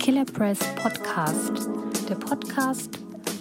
[0.00, 1.68] Killer Press Podcast,
[2.08, 2.98] der Podcast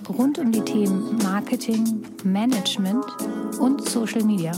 [0.10, 3.06] rund um die Themen Marketing, Management
[3.62, 4.52] und Social Media.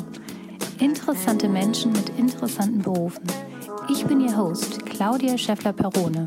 [0.79, 3.23] Interessante Menschen mit interessanten Berufen.
[3.87, 6.25] Ich bin Ihr Host, Claudia Scheffler-Perone.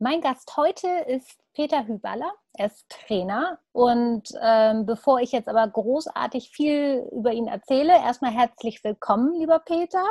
[0.00, 2.32] Mein Gast heute ist Peter Hüballer.
[2.54, 3.60] Er ist Trainer.
[3.70, 9.60] Und ähm, bevor ich jetzt aber großartig viel über ihn erzähle, erstmal herzlich willkommen, lieber
[9.60, 10.04] Peter.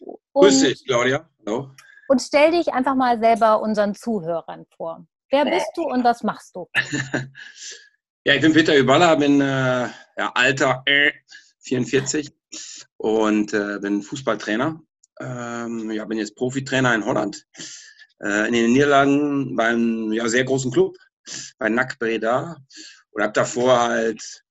[0.00, 1.28] Und, Grüß dich, Claudia.
[1.46, 1.70] Hallo.
[2.08, 5.06] Und stell dich einfach mal selber unseren Zuhörern vor.
[5.30, 6.68] Wer bist du und was machst du?
[8.24, 11.12] ja, ich bin Peter Hüballer, bin äh, ja, Alter äh,
[11.60, 12.30] 44
[12.98, 14.80] und äh, bin Fußballtrainer.
[15.20, 17.46] Ähm, ja, bin jetzt Profitrainer in Holland
[18.22, 20.96] äh, in den Niederlanden beim ja, sehr großen Club,
[21.58, 22.56] bei NAC Breda.
[23.10, 24.42] Und habe davor halt,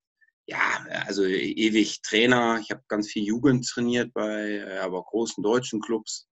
[0.46, 2.60] ja, also ewig Trainer.
[2.62, 6.28] Ich habe ganz viel Jugend trainiert bei äh, aber großen deutschen Clubs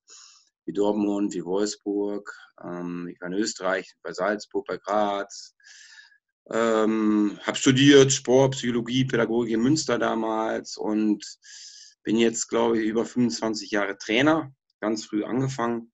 [0.66, 2.32] wie Dortmund, wie Wolfsburg.
[2.64, 5.56] Ähm, ich war in Österreich, bei Salzburg, bei Graz.
[6.52, 11.24] Ähm, habe studiert Sport, Psychologie, Pädagogik in Münster damals und
[12.04, 15.92] bin jetzt, glaube ich, über 25 Jahre Trainer, ganz früh angefangen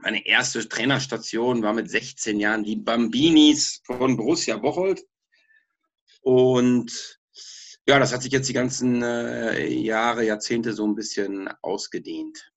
[0.00, 5.04] meine erste Trainerstation war mit 16 Jahren die Bambinis von Borussia Bocholt.
[6.20, 7.20] Und
[7.86, 12.52] ja, das hat sich jetzt die ganzen äh, Jahre, Jahrzehnte so ein bisschen ausgedehnt.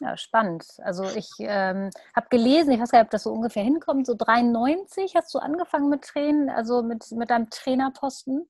[0.00, 0.64] Ja, spannend.
[0.78, 4.14] Also ich ähm, habe gelesen, ich weiß gar nicht, ob das so ungefähr hinkommt, so
[4.14, 8.48] 93 hast du angefangen mit Tränen, also mit, mit deinem Trainerposten?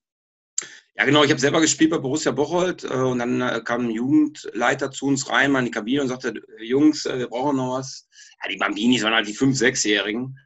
[0.95, 1.23] Ja, genau.
[1.23, 5.05] Ich habe selber gespielt bei Borussia Bocholt äh, und dann äh, kam ein Jugendleiter zu
[5.05, 8.07] uns rein, mal in die Kabine und sagte, Jungs, äh, wir brauchen noch was.
[8.43, 10.37] Ja, die Bambinis waren halt die 5-, 6-Jährigen.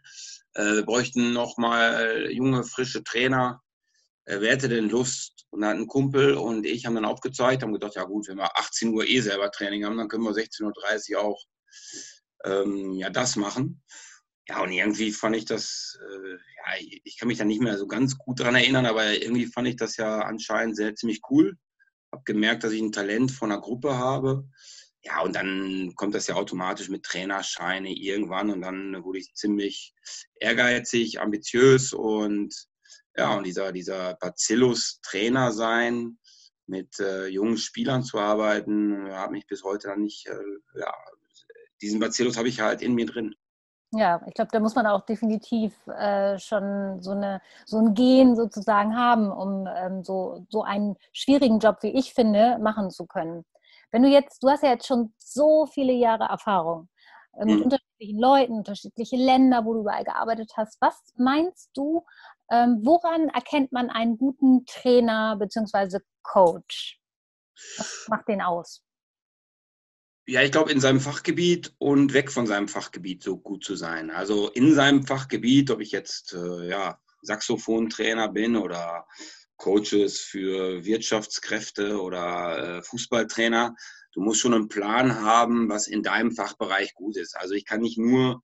[0.54, 3.62] Äh, wir bräuchten noch mal junge, frische Trainer.
[4.26, 5.46] Äh, wer hätte denn Lust?
[5.50, 8.38] Und dann hat ein Kumpel und ich haben dann aufgezeigt, haben gedacht, ja gut, wenn
[8.38, 11.44] wir 18 Uhr eh selber Training haben, dann können wir 16.30 Uhr auch
[12.46, 13.82] ähm, ja, das machen.
[14.48, 17.88] Ja, und irgendwie fand ich das, äh, ja, ich kann mich da nicht mehr so
[17.88, 21.58] ganz gut dran erinnern, aber irgendwie fand ich das ja anscheinend sehr ziemlich cool.
[22.12, 24.48] Hab gemerkt, dass ich ein Talent von einer Gruppe habe.
[25.06, 29.94] Ja, und dann kommt das ja automatisch mit Trainerscheine irgendwann und dann wurde ich ziemlich
[30.40, 32.54] ehrgeizig, ambitiös und
[33.16, 36.18] ja, und dieser, dieser Bacillus-Trainer sein,
[36.66, 40.94] mit äh, jungen Spielern zu arbeiten, hat mich bis heute dann nicht, äh, ja,
[41.82, 43.36] diesen Bacillus habe ich halt in mir drin.
[43.92, 48.36] Ja, ich glaube, da muss man auch definitiv äh, schon so, eine, so ein Gen
[48.36, 53.46] sozusagen haben, um ähm, so, so einen schwierigen Job, wie ich finde, machen zu können.
[53.94, 56.90] Wenn du jetzt, du hast ja jetzt schon so viele Jahre Erfahrung
[57.38, 57.64] äh, mit mhm.
[57.66, 60.82] unterschiedlichen Leuten, unterschiedliche Länder, wo du überall gearbeitet hast.
[60.82, 62.04] Was meinst du,
[62.52, 66.00] ähm, woran erkennt man einen guten Trainer bzw.
[66.24, 67.00] Coach?
[67.78, 68.84] Was macht den aus?
[70.26, 74.10] Ja, ich glaube, in seinem Fachgebiet und weg von seinem Fachgebiet so gut zu sein.
[74.10, 79.06] Also in seinem Fachgebiet, ob ich jetzt äh, ja, Saxophontrainer bin oder
[79.64, 83.74] Coaches für Wirtschaftskräfte oder äh, Fußballtrainer,
[84.12, 87.38] du musst schon einen Plan haben, was in deinem Fachbereich gut ist.
[87.38, 88.44] Also ich kann nicht nur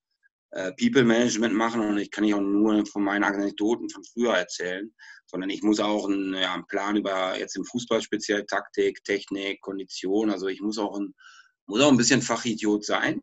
[0.52, 4.34] äh, People Management machen und ich kann nicht auch nur von meinen Anekdoten von früher
[4.34, 9.04] erzählen, sondern ich muss auch einen, ja, einen Plan über jetzt im Fußball speziell Taktik,
[9.04, 10.30] Technik, Kondition.
[10.30, 11.14] Also ich muss auch ein
[11.66, 13.20] muss auch ein bisschen Fachidiot sein.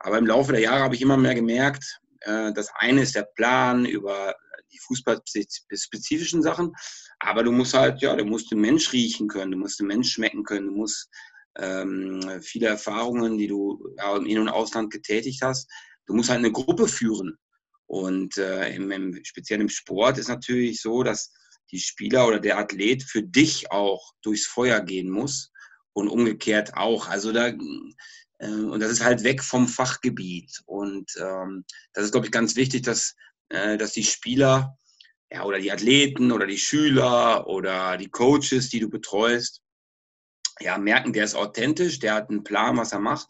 [0.00, 3.26] Aber im Laufe der Jahre habe ich immer mehr gemerkt, äh, das eine ist der
[3.34, 4.36] Plan über
[4.76, 6.72] die fußballspezifischen Sachen,
[7.18, 10.12] aber du musst halt, ja, du musst den Mensch riechen können, du musst den Mensch
[10.12, 11.08] schmecken können, du musst
[11.58, 15.70] ähm, viele Erfahrungen, die du ja, im In- und Ausland getätigt hast,
[16.06, 17.38] du musst halt eine Gruppe führen.
[17.86, 21.32] Und äh, im, im, speziell im Sport ist natürlich so, dass
[21.70, 25.52] die Spieler oder der Athlet für dich auch durchs Feuer gehen muss
[25.92, 27.08] und umgekehrt auch.
[27.08, 30.62] Also da, äh, und das ist halt weg vom Fachgebiet.
[30.66, 33.14] Und ähm, das ist, glaube ich, ganz wichtig, dass,
[33.48, 34.76] dass die Spieler
[35.30, 39.62] ja, oder die Athleten oder die Schüler oder die Coaches, die du betreust,
[40.60, 43.28] ja, merken, der ist authentisch, der hat einen Plan, was er macht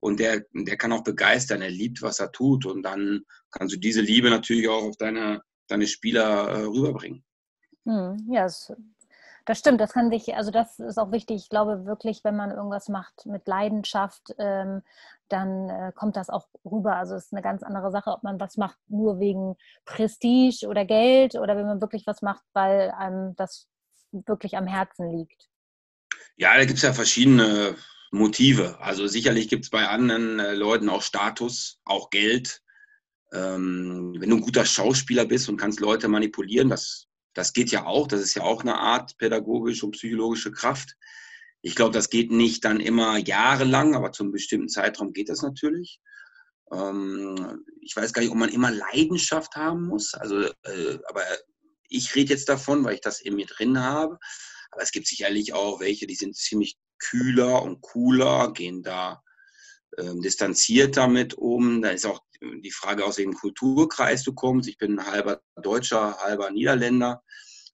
[0.00, 3.78] und der, der kann auch begeistern, er liebt, was er tut und dann kannst du
[3.78, 7.24] diese Liebe natürlich auch auf deine, deine Spieler äh, rüberbringen.
[7.84, 8.72] Hm, ja, es
[9.44, 11.42] das stimmt, das kann sich, also das ist auch wichtig.
[11.42, 14.82] Ich glaube wirklich, wenn man irgendwas macht mit Leidenschaft, ähm,
[15.32, 16.96] dann äh, kommt das auch rüber.
[16.96, 20.84] Also es ist eine ganz andere Sache, ob man was macht nur wegen Prestige oder
[20.84, 23.68] Geld oder wenn man wirklich was macht, weil einem das
[24.12, 25.48] wirklich am Herzen liegt.
[26.36, 27.76] Ja, da gibt es ja verschiedene
[28.10, 28.78] Motive.
[28.80, 32.62] Also sicherlich gibt es bei anderen äh, Leuten auch Status, auch Geld.
[33.32, 37.86] Ähm, wenn du ein guter Schauspieler bist und kannst Leute manipulieren, das das geht ja
[37.86, 40.96] auch, das ist ja auch eine Art pädagogische und psychologische Kraft.
[41.62, 45.42] Ich glaube, das geht nicht dann immer jahrelang, aber zu einem bestimmten Zeitraum geht das
[45.42, 46.00] natürlich.
[46.72, 50.14] Ähm, ich weiß gar nicht, ob man immer Leidenschaft haben muss.
[50.14, 51.22] Also, äh, aber
[51.88, 54.18] ich rede jetzt davon, weil ich das in mir drin habe.
[54.72, 59.22] Aber es gibt sicherlich auch welche, die sind ziemlich kühler und cooler, gehen da
[59.98, 61.82] ähm, distanziert damit um.
[61.82, 64.68] Da ist auch die Frage, aus welchem Kulturkreis du kommst.
[64.68, 67.22] Ich bin halber Deutscher, halber Niederländer,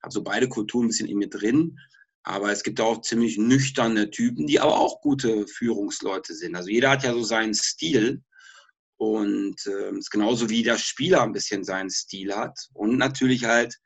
[0.02, 1.78] habe so beide Kulturen ein bisschen in mir drin.
[2.28, 6.54] Aber es gibt auch ziemlich nüchterne Typen, die aber auch gute Führungsleute sind.
[6.56, 8.22] Also jeder hat ja so seinen Stil.
[8.98, 12.68] Und äh, ist genauso wie der Spieler ein bisschen seinen Stil hat.
[12.74, 13.78] Und natürlich halt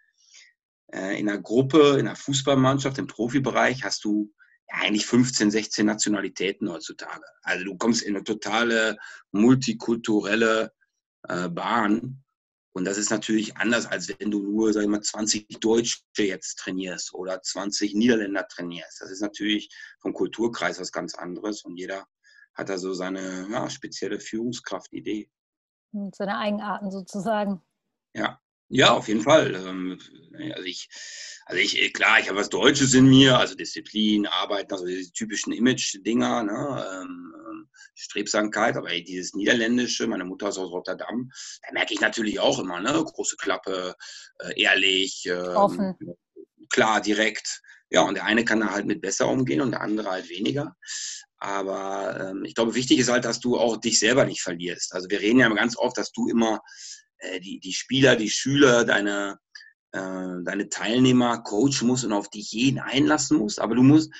[0.92, 4.32] äh, in einer Gruppe, in einer Fußballmannschaft, im Profibereich hast du
[4.66, 7.22] eigentlich 15, 16 Nationalitäten heutzutage.
[7.42, 8.96] Also du kommst in eine totale
[9.30, 10.72] multikulturelle
[11.28, 12.24] äh, Bahn.
[12.74, 16.58] Und das ist natürlich anders, als wenn du nur, sag ich mal, 20 Deutsche jetzt
[16.58, 19.00] trainierst oder 20 Niederländer trainierst.
[19.00, 19.68] Das ist natürlich
[20.00, 22.06] vom Kulturkreis was ganz anderes und jeder
[22.54, 25.30] hat da so seine ja, spezielle Führungskraftidee.
[26.14, 27.62] Seine Eigenarten sozusagen.
[28.14, 28.40] Ja,
[28.74, 29.54] ja, auf jeden Fall.
[29.54, 29.98] Ähm,
[30.54, 30.88] also ich,
[31.44, 35.12] also ich, äh, klar, ich habe was Deutsches in mir, also Disziplin, Arbeiten, also diese
[35.12, 37.06] typischen Image-Dinger, ne?
[37.72, 41.30] Ähm, ähm, Strebsamkeit, aber dieses Niederländische, meine Mutter ist aus Rotterdam,
[41.62, 42.92] da merke ich natürlich auch immer, ne?
[42.92, 43.94] Große Klappe,
[44.38, 45.96] äh, ehrlich, Offen.
[46.70, 47.62] klar, direkt.
[47.90, 50.76] Ja, und der eine kann da halt mit besser umgehen und der andere halt weniger.
[51.38, 54.94] Aber ähm, ich glaube, wichtig ist halt, dass du auch dich selber nicht verlierst.
[54.94, 56.60] Also wir reden ja ganz oft, dass du immer
[57.18, 59.38] äh, die, die Spieler, die Schüler, deine,
[59.90, 60.00] äh,
[60.44, 63.60] deine Teilnehmer coachen musst und auf dich jeden einlassen musst.
[63.60, 64.10] Aber du musst,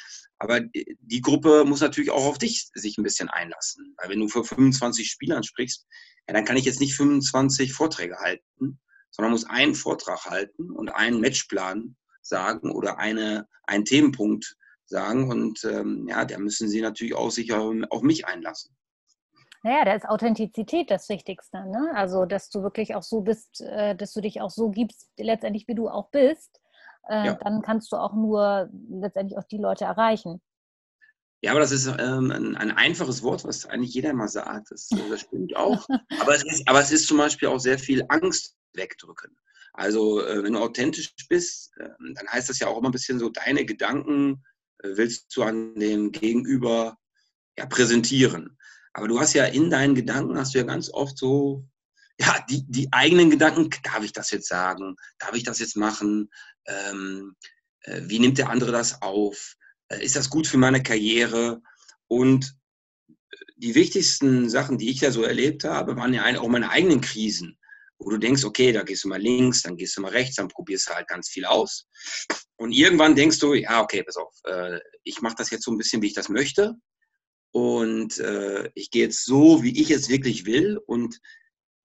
[0.42, 3.94] aber die Gruppe muss natürlich auch auf dich sich ein bisschen einlassen.
[3.96, 5.86] Weil wenn du für 25 Spielern sprichst,
[6.26, 8.80] ja, dann kann ich jetzt nicht 25 Vorträge halten,
[9.12, 15.30] sondern muss einen Vortrag halten und einen Matchplan sagen oder eine, einen Themenpunkt sagen.
[15.30, 18.74] Und ähm, ja, da müssen sie natürlich auch sich auf mich einlassen.
[19.62, 21.58] Naja, da ist Authentizität das Wichtigste.
[21.68, 21.92] Ne?
[21.94, 25.68] Also, dass du wirklich auch so bist, äh, dass du dich auch so gibst, letztendlich
[25.68, 26.60] wie du auch bist.
[27.08, 27.34] Äh, ja.
[27.34, 30.40] Dann kannst du auch nur letztendlich auch die Leute erreichen.
[31.44, 34.70] Ja, aber das ist ähm, ein, ein, einfaches Wort, was eigentlich jeder immer sagt.
[34.70, 35.86] Das, äh, das stimmt auch.
[36.20, 39.36] aber, es ist, aber es ist zum Beispiel auch sehr viel Angst wegdrücken.
[39.72, 43.18] Also, äh, wenn du authentisch bist, äh, dann heißt das ja auch immer ein bisschen
[43.18, 44.44] so, deine Gedanken
[44.78, 46.96] äh, willst du an dem Gegenüber
[47.58, 48.56] ja, präsentieren.
[48.92, 51.64] Aber du hast ja in deinen Gedanken, hast du ja ganz oft so,
[52.22, 54.96] ja, die, die eigenen Gedanken, darf ich das jetzt sagen?
[55.18, 56.30] Darf ich das jetzt machen?
[56.66, 57.34] Ähm,
[57.80, 59.56] äh, wie nimmt der andere das auf?
[59.88, 61.60] Äh, ist das gut für meine Karriere?
[62.06, 62.54] Und
[63.08, 67.00] äh, die wichtigsten Sachen, die ich ja so erlebt habe, waren ja auch meine eigenen
[67.00, 67.58] Krisen,
[67.98, 70.48] wo du denkst, okay, da gehst du mal links, dann gehst du mal rechts, dann
[70.48, 71.88] probierst du halt ganz viel aus.
[72.56, 75.78] Und irgendwann denkst du, ja, okay, pass auf, äh, ich mache das jetzt so ein
[75.78, 76.74] bisschen, wie ich das möchte.
[77.50, 80.78] Und äh, ich gehe jetzt so, wie ich es wirklich will.
[80.86, 81.18] Und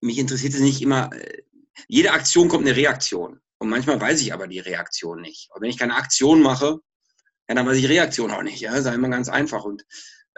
[0.02, 1.44] mich interessiert es nicht immer, äh,
[1.88, 3.40] jede Aktion kommt eine Reaktion.
[3.60, 5.50] Und manchmal weiß ich aber die Reaktion nicht.
[5.54, 6.80] Und wenn ich keine Aktion mache,
[7.48, 8.60] ja, dann weiß ich die Reaktion auch nicht.
[8.60, 9.64] Ja, das ist immer ganz einfach.
[9.64, 9.84] Und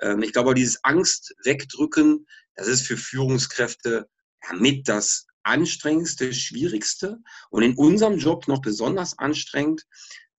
[0.01, 2.25] ähm, ich glaube, dieses Angst wegdrücken,
[2.55, 4.09] das ist für Führungskräfte
[4.43, 7.17] ja, mit das anstrengendste, schwierigste
[7.49, 9.85] und in unserem Job noch besonders anstrengend,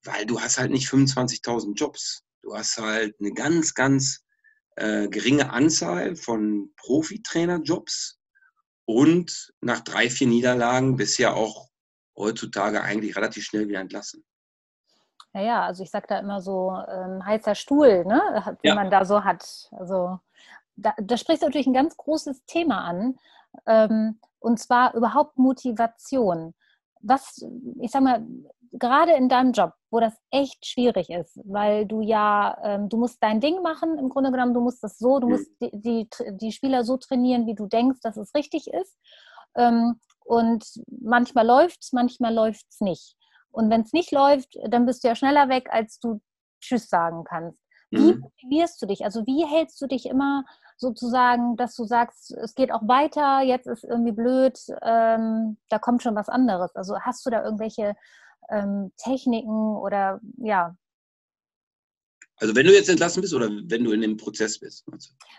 [0.04, 2.22] weil du hast halt nicht 25.000 Jobs.
[2.42, 4.22] Du hast halt eine ganz, ganz
[4.76, 8.19] äh, geringe Anzahl von Profitrainerjobs
[8.94, 11.68] und nach drei, vier Niederlagen bisher auch
[12.16, 14.24] heutzutage eigentlich relativ schnell wieder entlassen.
[15.32, 18.20] Naja, also ich sage da immer so ähm, heißer Stuhl, ne?
[18.64, 18.74] den ja.
[18.74, 19.68] man da so hat.
[19.72, 20.18] Also
[20.76, 23.16] da, da sprichst du natürlich ein ganz großes Thema an.
[23.66, 26.54] Ähm, und zwar überhaupt Motivation.
[27.00, 27.44] Was,
[27.80, 28.26] ich sag mal,
[28.72, 33.22] gerade in deinem Job, wo das echt schwierig ist, weil du ja, ähm, du musst
[33.22, 36.52] dein Ding machen, im Grunde genommen, du musst das so, du musst die, die, die
[36.52, 38.96] Spieler so trainieren, wie du denkst, dass es richtig ist.
[39.56, 43.16] Ähm, und manchmal läuft es, manchmal läuft es nicht.
[43.50, 46.20] Und wenn es nicht läuft, dann bist du ja schneller weg, als du
[46.60, 47.58] Tschüss sagen kannst.
[47.90, 48.20] Wie mhm.
[48.20, 49.04] motivierst du dich?
[49.04, 50.44] Also wie hältst du dich immer
[50.76, 56.02] sozusagen, dass du sagst, es geht auch weiter, jetzt ist irgendwie blöd, ähm, da kommt
[56.02, 56.74] schon was anderes.
[56.74, 57.96] Also hast du da irgendwelche
[58.48, 60.76] ähm, Techniken oder ja.
[62.36, 64.86] Also wenn du jetzt entlassen bist oder wenn du in dem Prozess bist?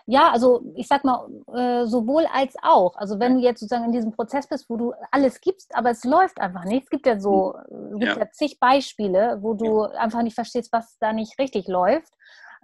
[0.06, 2.94] Ja, also ich sag mal, äh, sowohl als auch.
[2.94, 6.04] Also wenn du jetzt sozusagen in diesem Prozess bist, wo du alles gibst, aber es
[6.04, 6.84] läuft einfach nicht.
[6.84, 7.86] Es gibt ja so, hm.
[7.86, 8.18] es gibt ja.
[8.18, 9.90] ja zig Beispiele, wo du ja.
[9.98, 12.12] einfach nicht verstehst, was da nicht richtig läuft.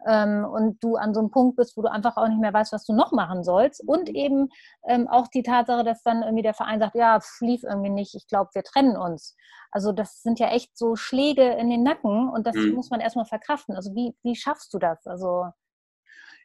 [0.07, 2.73] Ähm, und du an so einem Punkt bist, wo du einfach auch nicht mehr weißt,
[2.73, 3.83] was du noch machen sollst.
[3.87, 4.49] Und eben
[4.87, 8.27] ähm, auch die Tatsache, dass dann irgendwie der Verein sagt, ja, lief irgendwie nicht, ich
[8.27, 9.37] glaube, wir trennen uns.
[9.71, 12.73] Also das sind ja echt so Schläge in den Nacken und das mhm.
[12.73, 13.75] muss man erstmal verkraften.
[13.75, 15.07] Also wie, wie schaffst du das?
[15.07, 15.47] Also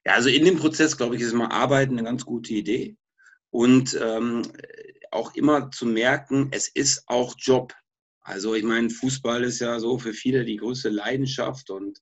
[0.05, 2.97] ja, also in dem Prozess, glaube ich, ist immer Arbeiten eine ganz gute Idee.
[3.49, 4.41] Und ähm,
[5.11, 7.73] auch immer zu merken, es ist auch Job.
[8.21, 11.99] Also ich meine, Fußball ist ja so für viele die größte Leidenschaft und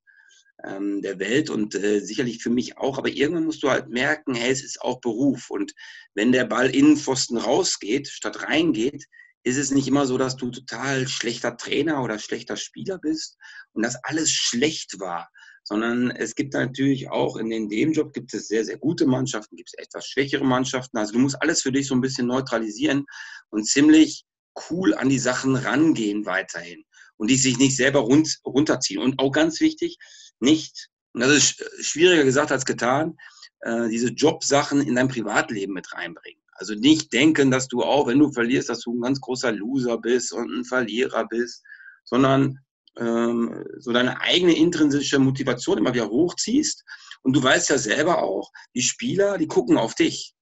[0.64, 2.98] ähm, der Welt und äh, sicherlich für mich auch.
[2.98, 5.50] Aber irgendwann musst du halt merken, hey, es ist auch Beruf.
[5.50, 5.74] Und
[6.14, 9.06] wenn der Ball Innenpfosten rausgeht, statt reingeht,
[9.44, 13.38] ist es nicht immer so, dass du total schlechter Trainer oder schlechter Spieler bist
[13.74, 15.30] und dass alles schlecht war,
[15.64, 19.70] sondern es gibt natürlich auch in dem Job gibt es sehr, sehr gute Mannschaften, gibt
[19.74, 20.98] es etwas schwächere Mannschaften.
[20.98, 23.06] Also du musst alles für dich so ein bisschen neutralisieren
[23.50, 24.26] und ziemlich
[24.70, 26.84] cool an die Sachen rangehen weiterhin
[27.18, 29.02] und die sich nicht selber run runterziehen.
[29.02, 29.98] Und auch ganz wichtig,
[30.42, 33.18] nicht, und das ist schwieriger gesagt als getan,
[33.62, 36.42] äh, diese Jobsachen in dein Privatleben mit reinbringen.
[36.54, 39.98] Also nicht denken, dass du auch, wenn du verlierst, dass du ein ganz großer Loser
[39.98, 41.64] bist und ein Verlierer bist,
[42.04, 42.60] sondern
[42.98, 46.84] ähm, so deine eigene intrinsische Motivation immer wieder hochziehst.
[47.24, 50.34] Und du weißt ja selber auch, die Spieler, die gucken auf dich.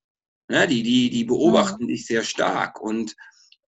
[0.49, 1.87] Ja, die, die, die beobachten ja.
[1.89, 2.81] dich sehr stark.
[2.81, 3.15] Und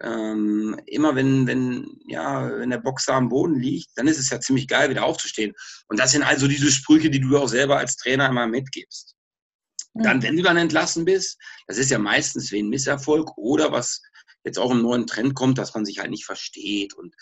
[0.03, 4.39] ähm, immer wenn, wenn, ja, wenn der Boxer am Boden liegt, dann ist es ja
[4.39, 5.53] ziemlich geil, wieder aufzustehen.
[5.87, 9.15] Und das sind also diese Sprüche, die du auch selber als Trainer immer mitgibst.
[9.93, 14.01] Dann, wenn du dann entlassen bist, das ist ja meistens wie ein Misserfolg oder was
[14.43, 17.13] jetzt auch im neuen Trend kommt, dass man sich halt nicht versteht und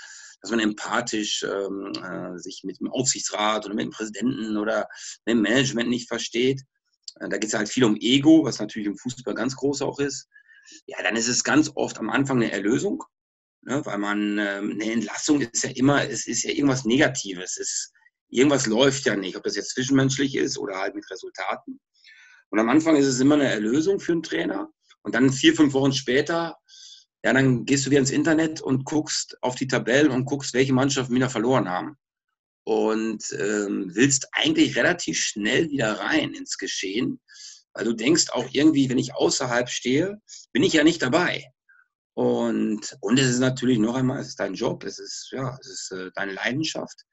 [0.42, 4.88] dass man empathisch ähm, äh, sich mit dem Aufsichtsrat oder mit dem Präsidenten oder
[5.26, 6.62] mit dem Management nicht versteht.
[7.20, 10.00] Äh, da geht es halt viel um Ego, was natürlich im Fußball ganz groß auch
[10.00, 10.28] ist.
[10.86, 13.04] Ja, dann ist es ganz oft am Anfang eine Erlösung,
[13.62, 17.58] ne, weil man ähm, eine Entlassung ist ja immer, es ist ja irgendwas Negatives.
[17.58, 17.92] Es
[18.30, 21.80] irgendwas läuft ja nicht, ob das jetzt zwischenmenschlich ist oder halt mit Resultaten.
[22.50, 24.70] Und am Anfang ist es immer eine Erlösung für einen Trainer.
[25.02, 26.58] Und dann vier, fünf Wochen später
[27.24, 30.74] ja, dann gehst du wieder ins Internet und guckst auf die Tabellen und guckst, welche
[30.74, 31.98] Mannschaften wieder verloren haben.
[32.64, 37.20] Und ähm, willst eigentlich relativ schnell wieder rein ins Geschehen,
[37.74, 40.22] weil du denkst auch irgendwie, wenn ich außerhalb stehe,
[40.52, 41.46] bin ich ja nicht dabei.
[42.14, 45.68] Und, und es ist natürlich noch einmal, es ist dein Job, es ist, ja, es
[45.68, 47.06] ist äh, deine Leidenschaft.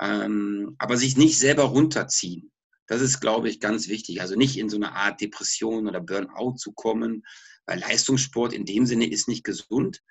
[0.00, 2.52] Ähm, aber sich nicht selber runterziehen.
[2.86, 4.20] Das ist, glaube ich, ganz wichtig.
[4.20, 7.24] Also nicht in so eine Art Depression oder Burnout zu kommen,
[7.64, 10.02] weil Leistungssport in dem Sinne ist nicht gesund.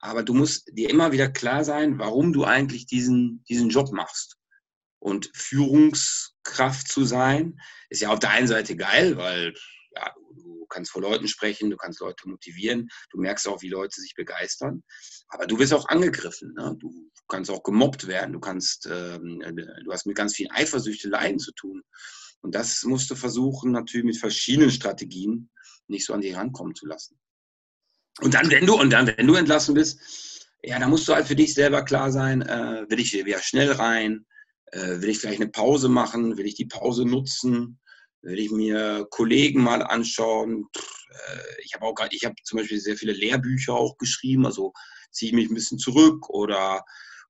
[0.00, 4.36] Aber du musst dir immer wieder klar sein, warum du eigentlich diesen, diesen Job machst.
[5.04, 9.52] Und Führungskraft zu sein, ist ja auf der einen Seite geil, weil
[9.94, 14.00] ja, du kannst vor Leuten sprechen, du kannst Leute motivieren, du merkst auch, wie Leute
[14.00, 14.82] sich begeistern.
[15.28, 16.54] Aber du wirst auch angegriffen.
[16.54, 16.74] Ne?
[16.78, 16.90] Du
[17.28, 21.82] kannst auch gemobbt werden, du kannst, ähm, du hast mit ganz vielen Eifersüchteleien zu tun.
[22.40, 25.50] Und das musst du versuchen, natürlich mit verschiedenen Strategien
[25.86, 27.20] nicht so an die rankommen zu lassen.
[28.22, 31.26] Und dann, wenn du, und dann, wenn du entlassen bist, ja, dann musst du halt
[31.26, 34.24] für dich selber klar sein, äh, will ich wieder schnell rein,
[34.72, 37.78] will ich vielleicht eine Pause machen, will ich die Pause nutzen,
[38.22, 40.66] will ich mir Kollegen mal anschauen.
[40.74, 44.72] Äh, ich habe auch ich habe zum Beispiel sehr viele Lehrbücher auch geschrieben, also
[45.10, 46.84] ziehe ich mich ein bisschen zurück oder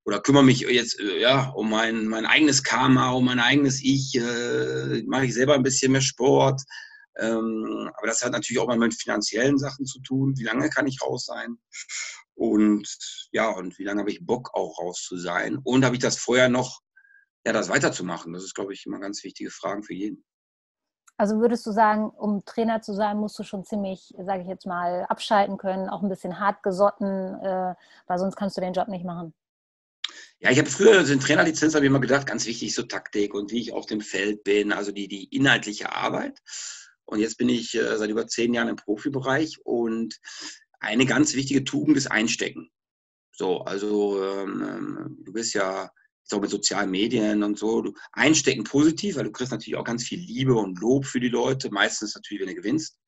[0.05, 4.15] oder kümmere mich jetzt äh, ja um mein, mein eigenes Karma, um mein eigenes Ich,
[4.15, 6.63] äh, mache ich selber ein bisschen mehr Sport,
[7.19, 10.35] ähm, aber das hat natürlich auch mal mit finanziellen Sachen zu tun.
[10.37, 11.57] Wie lange kann ich raus sein?
[12.35, 12.89] Und
[13.31, 15.59] ja, und wie lange habe ich Bock auch raus zu sein?
[15.63, 16.81] Und habe ich das vorher noch,
[17.45, 18.33] ja, das weiterzumachen?
[18.33, 20.25] Das ist, glaube ich, immer ganz wichtige Fragen für jeden.
[21.17, 24.67] Also würdest du sagen, um Trainer zu sein, musst du schon ziemlich, sage ich jetzt
[24.67, 27.75] mal, abschalten können, auch ein bisschen hart gesotten, äh,
[28.07, 29.33] weil sonst kannst du den Job nicht machen.
[30.41, 33.33] Ja, ich habe früher also in Trainerlizenz habe ich immer gedacht, ganz wichtig so Taktik
[33.33, 36.41] und wie ich auf dem Feld bin, also die, die inhaltliche Arbeit.
[37.05, 40.19] Und jetzt bin ich äh, seit über zehn Jahren im Profibereich und
[40.81, 42.71] eine ganz wichtige Tugend ist Einstecken.
[43.33, 45.91] So, also ähm, ähm, du bist ja
[46.33, 50.05] auch mit sozialen Medien und so, du, einstecken positiv, weil du kriegst natürlich auch ganz
[50.05, 52.99] viel Liebe und Lob für die Leute, meistens natürlich, wenn du gewinnst.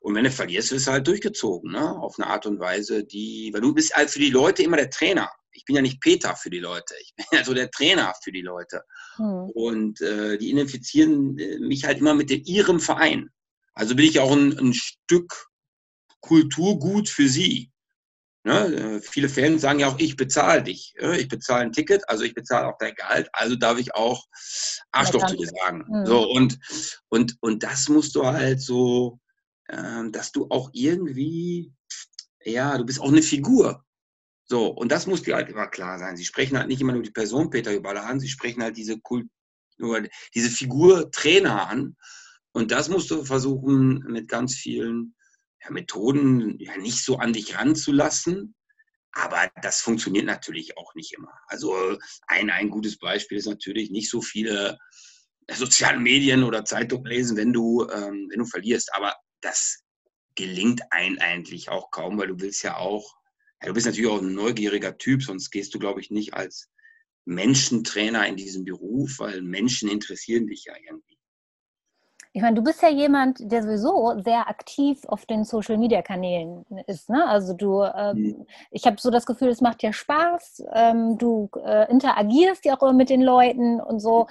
[0.00, 1.90] Und wenn du verlierst, wirst du halt durchgezogen, ne?
[1.98, 4.90] auf eine Art und Weise, die, weil du bist halt für die Leute immer der
[4.90, 8.14] Trainer ich bin ja nicht Peter für die Leute, ich bin ja so der Trainer
[8.22, 8.82] für die Leute.
[9.18, 9.50] Mhm.
[9.54, 13.30] Und äh, die identifizieren äh, mich halt immer mit ihrem Verein.
[13.74, 15.48] Also bin ich auch ein, ein Stück
[16.20, 17.70] Kulturgut für sie.
[18.46, 18.76] Ne?
[18.76, 20.94] Äh, viele Fans sagen ja auch, ich bezahle dich.
[21.18, 24.24] Ich bezahle ein Ticket, also ich bezahle auch dein Gehalt, also darf ich auch
[24.92, 25.84] Arschloch zu dir sagen.
[25.88, 26.06] Mhm.
[26.06, 26.56] So, und,
[27.08, 29.18] und, und das musst du halt so,
[29.66, 31.72] äh, dass du auch irgendwie,
[32.44, 33.84] ja, du bist auch eine Figur.
[34.44, 36.16] So, und das muss dir halt immer klar sein.
[36.16, 39.00] Sie sprechen halt nicht immer nur die Person Peter Überall an, sie sprechen halt diese
[39.00, 39.26] Kult
[40.34, 41.96] diese Figur Trainer an.
[42.52, 45.16] Und das musst du versuchen, mit ganz vielen
[45.62, 48.54] ja, Methoden ja, nicht so an dich ranzulassen.
[49.12, 51.32] Aber das funktioniert natürlich auch nicht immer.
[51.46, 54.78] Also ein, ein gutes Beispiel ist natürlich nicht so viele
[55.50, 58.94] sozialen Medien oder Zeitung lesen, wenn du, ähm, wenn du verlierst.
[58.94, 59.84] Aber das
[60.34, 63.16] gelingt ein eigentlich auch kaum, weil du willst ja auch,
[63.62, 66.68] ja, du bist natürlich auch ein neugieriger Typ, sonst gehst du, glaube ich, nicht als
[67.24, 71.15] Menschentrainer in diesem Beruf, weil Menschen interessieren dich ja irgendwie.
[72.36, 76.66] Ich meine, du bist ja jemand, der sowieso sehr aktiv auf den Social Media Kanälen
[76.86, 77.08] ist.
[77.08, 77.26] Ne?
[77.26, 78.46] Also du, ähm, mhm.
[78.70, 80.64] ich habe so das Gefühl, es macht dir Spaß.
[80.74, 84.26] Ähm, du äh, interagierst ja auch immer mit den Leuten und so.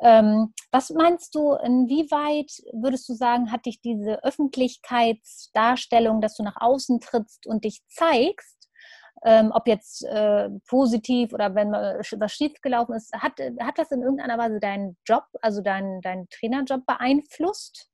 [0.00, 6.60] Ähm, was meinst du, inwieweit würdest du sagen, hat dich diese Öffentlichkeitsdarstellung, dass du nach
[6.60, 8.57] außen trittst und dich zeigst,
[9.24, 14.38] ähm, ob jetzt äh, positiv oder wenn was schiefgelaufen ist, hat, hat das in irgendeiner
[14.38, 17.88] Weise deinen Job, also deinen, deinen Trainerjob beeinflusst?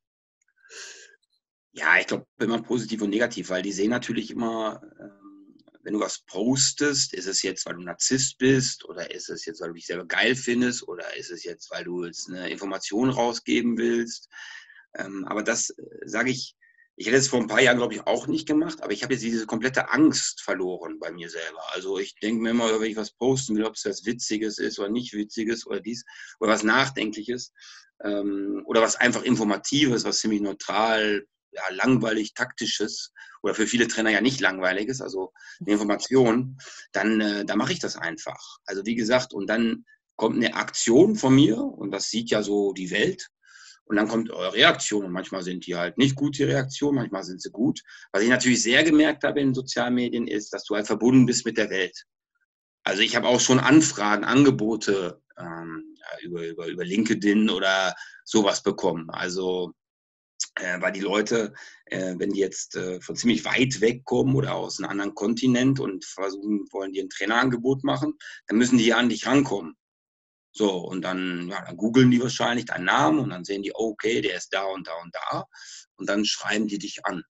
[1.72, 6.00] Ja, ich glaube immer positiv und negativ, weil die sehen natürlich immer, ähm, wenn du
[6.00, 9.74] was postest, ist es jetzt, weil du Narzisst bist oder ist es jetzt, weil du
[9.74, 14.28] dich selber geil findest oder ist es jetzt, weil du jetzt eine Information rausgeben willst.
[14.94, 16.54] Ähm, aber das äh, sage ich,
[16.96, 19.14] ich hätte es vor ein paar Jahren, glaube ich, auch nicht gemacht, aber ich habe
[19.14, 21.60] jetzt diese komplette Angst verloren bei mir selber.
[21.72, 24.78] Also ich denke mir immer, wenn ich was posten will, ob es was Witziges ist
[24.78, 26.04] oder nicht Witziges oder dies
[26.38, 27.52] oder was Nachdenkliches
[28.04, 34.10] ähm, oder was einfach Informatives, was ziemlich neutral, ja, langweilig, taktisches oder für viele Trainer
[34.10, 36.58] ja nicht langweiliges, also eine Information,
[36.92, 38.58] dann, äh, dann mache ich das einfach.
[38.66, 39.84] Also wie gesagt, und dann
[40.16, 43.30] kommt eine Aktion von mir und das sieht ja so die Welt
[43.86, 45.04] und dann kommt eure Reaktion.
[45.04, 47.80] Und manchmal sind die halt nicht gut, die Reaktion, manchmal sind sie gut.
[48.12, 51.44] Was ich natürlich sehr gemerkt habe in sozialen Medien ist, dass du halt verbunden bist
[51.44, 52.04] mit der Welt.
[52.84, 59.08] Also ich habe auch schon Anfragen, Angebote ähm, über, über, über LinkedIn oder sowas bekommen.
[59.10, 59.72] Also
[60.56, 61.54] äh, weil die Leute,
[61.86, 65.80] äh, wenn die jetzt äh, von ziemlich weit weg kommen oder aus einem anderen Kontinent
[65.80, 68.14] und versuchen, wollen die ein Trainerangebot machen,
[68.46, 69.76] dann müssen die ja an dich rankommen.
[70.56, 73.90] So, und dann, ja, dann googeln die wahrscheinlich deinen Namen und dann sehen die, oh,
[73.90, 75.46] okay, der ist da und da und da.
[75.96, 77.24] Und dann schreiben die dich an.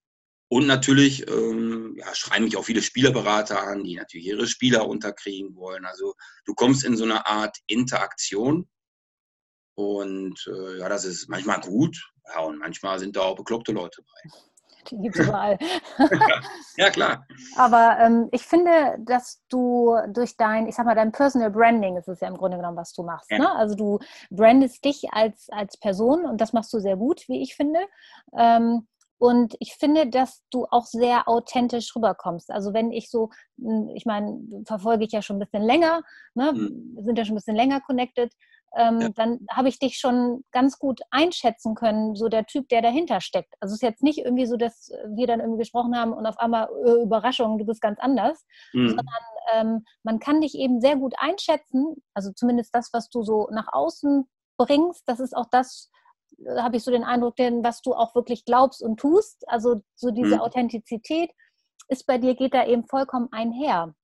[0.49, 5.57] Und natürlich ähm, ja, schreiben mich auch viele Spielerberater an, die natürlich ihre Spieler unterkriegen
[5.57, 5.87] wollen.
[5.87, 8.69] Also du kommst in so eine Art Interaktion.
[9.75, 11.97] Und äh, ja, das ist manchmal gut.
[12.27, 14.31] Ja, und manchmal sind da auch bekloppte Leute bei.
[14.91, 15.59] Die gibt es überall.
[16.77, 17.27] ja, klar.
[17.57, 22.09] Aber ähm, ich finde, dass du durch dein, ich sag mal, dein Personal Branding ist
[22.09, 23.31] es ja im Grunde genommen, was du machst.
[23.31, 23.39] Ja.
[23.39, 23.55] Ne?
[23.55, 23.99] Also du
[24.31, 27.81] brandest dich als, als Person und das machst du sehr gut, wie ich finde.
[28.37, 28.87] Ähm,
[29.19, 32.51] und ich finde, dass du auch sehr authentisch rüberkommst.
[32.51, 36.03] Also wenn ich so, hm, ich meine, verfolge ich ja schon ein bisschen länger,
[36.35, 36.53] ne?
[36.53, 36.99] Mhm.
[37.01, 38.33] sind ja schon ein bisschen länger connected
[38.77, 39.09] ähm, ja.
[39.11, 43.55] dann habe ich dich schon ganz gut einschätzen können, so der Typ, der dahinter steckt.
[43.61, 46.39] Also es ist jetzt nicht irgendwie so, dass wir dann irgendwie gesprochen haben und auf
[46.39, 48.89] einmal äh, Überraschung, du bist ganz anders, mhm.
[48.89, 49.07] sondern
[49.55, 53.69] ähm, man kann dich eben sehr gut einschätzen, also zumindest das, was du so nach
[53.73, 55.91] außen bringst, das ist auch das,
[56.45, 59.83] äh, habe ich so den Eindruck, denn was du auch wirklich glaubst und tust, also
[59.95, 60.41] so diese mhm.
[60.41, 61.31] Authentizität
[61.89, 63.95] ist bei dir, geht da eben vollkommen einher.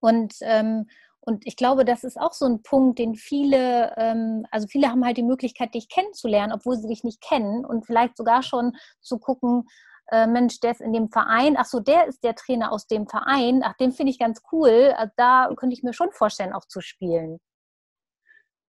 [0.00, 0.88] Und, ähm,
[1.24, 5.04] und ich glaube, das ist auch so ein Punkt, den viele, ähm, also viele haben
[5.04, 9.18] halt die Möglichkeit, dich kennenzulernen, obwohl sie dich nicht kennen und vielleicht sogar schon zu
[9.18, 9.68] gucken,
[10.10, 13.06] äh, Mensch, der ist in dem Verein, ach so, der ist der Trainer aus dem
[13.06, 16.66] Verein, ach, den finde ich ganz cool, also da könnte ich mir schon vorstellen, auch
[16.66, 17.38] zu spielen.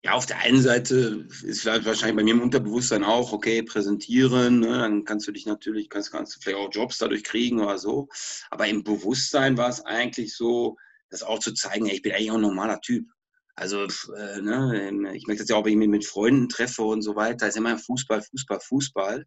[0.05, 4.77] Ja, auf der einen Seite ist wahrscheinlich bei mir im Unterbewusstsein auch, okay, präsentieren, ne,
[4.77, 8.07] dann kannst du dich natürlich, kannst, kannst du vielleicht auch Jobs dadurch kriegen oder so.
[8.49, 10.77] Aber im Bewusstsein war es eigentlich so,
[11.09, 13.05] das auch zu zeigen, ey, ich bin eigentlich auch ein normaler Typ.
[13.55, 16.83] Also, äh, ne, ähm, ich merke das ja auch, wenn ich mich mit Freunden treffe
[16.83, 19.25] und so weiter, ist immer Fußball, Fußball, Fußball.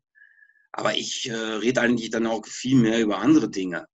[0.73, 3.87] Aber ich äh, rede eigentlich dann auch viel mehr über andere Dinge.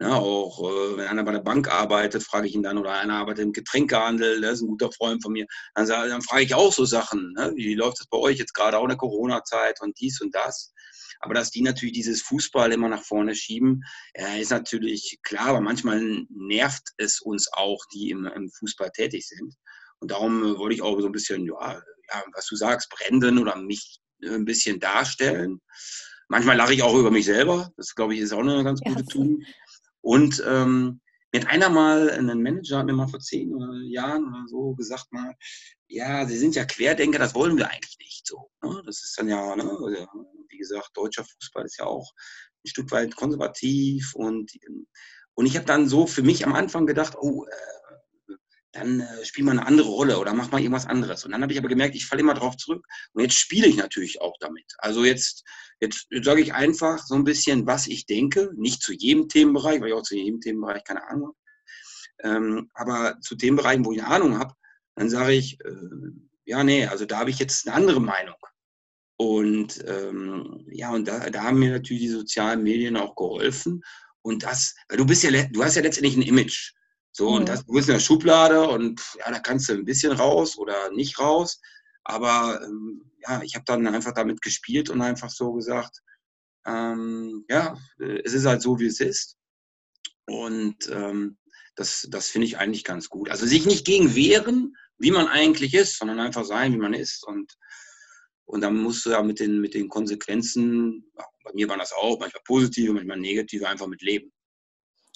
[0.00, 3.16] Ja, auch äh, wenn einer bei der Bank arbeitet, frage ich ihn dann, oder einer
[3.16, 6.72] arbeitet im Getränkehandel, der ist ein guter Freund von mir, dann, dann frage ich auch
[6.72, 7.32] so Sachen.
[7.34, 7.52] Ne?
[7.56, 10.72] Wie läuft das bei euch jetzt gerade auch in der Corona-Zeit und dies und das?
[11.20, 15.60] Aber dass die natürlich dieses Fußball immer nach vorne schieben, äh, ist natürlich klar, aber
[15.60, 19.54] manchmal nervt es uns auch, die im, im Fußball tätig sind.
[19.98, 23.38] Und darum äh, wollte ich auch so ein bisschen, ja, ja, was du sagst, brennen
[23.38, 25.60] oder mich äh, ein bisschen darstellen.
[26.28, 27.70] Manchmal lache ich auch über mich selber.
[27.76, 29.06] Das, glaube ich, ist auch eine ganz gute ja.
[29.06, 29.44] Tugend.
[30.00, 31.00] Und ähm,
[31.32, 33.52] mir hat einer mal, ein Manager hat mir mal vor zehn
[33.90, 35.34] Jahren oder so gesagt mal,
[35.86, 38.50] ja, Sie sind ja Querdenker, das wollen wir eigentlich nicht so.
[38.62, 38.82] Ne?
[38.86, 39.64] Das ist dann ja, ne,
[40.60, 42.12] gesagt, deutscher Fußball ist ja auch
[42.64, 44.52] ein Stück weit konservativ und,
[45.34, 47.80] und ich habe dann so für mich am Anfang gedacht, oh, äh,
[48.72, 51.24] dann äh, spiel mal eine andere Rolle oder mach mal irgendwas anderes.
[51.24, 52.86] Und dann habe ich aber gemerkt, ich falle immer drauf zurück.
[53.12, 54.64] Und jetzt spiele ich natürlich auch damit.
[54.78, 55.44] Also jetzt,
[55.80, 58.52] jetzt, jetzt sage ich einfach so ein bisschen, was ich denke.
[58.54, 61.36] Nicht zu jedem Themenbereich, weil ich auch zu jedem Themenbereich keine Ahnung habe.
[62.22, 64.54] Ähm, aber zu Themenbereichen, wo ich eine Ahnung habe,
[64.94, 66.10] dann sage ich, äh,
[66.44, 68.36] ja, nee, also da habe ich jetzt eine andere Meinung.
[69.20, 73.82] Und ähm, ja, und da, da haben mir natürlich die sozialen Medien auch geholfen.
[74.22, 76.72] Und das, weil du bist ja, du hast ja letztendlich ein Image.
[77.12, 77.36] So, mhm.
[77.36, 80.56] und das, du bist in der Schublade und ja, da kannst du ein bisschen raus
[80.56, 81.60] oder nicht raus.
[82.02, 86.00] Aber ähm, ja, ich habe dann einfach damit gespielt und einfach so gesagt,
[86.64, 87.76] ähm, ja,
[88.24, 89.36] es ist halt so, wie es ist.
[90.24, 91.36] Und ähm,
[91.76, 93.28] das, das finde ich eigentlich ganz gut.
[93.28, 97.22] Also sich nicht gegen wehren, wie man eigentlich ist, sondern einfach sein, wie man ist.
[97.26, 97.52] Und,
[98.50, 101.04] und dann musst du ja mit den, mit den Konsequenzen,
[101.44, 104.32] bei mir waren das auch, manchmal positive, manchmal negative, einfach mit leben.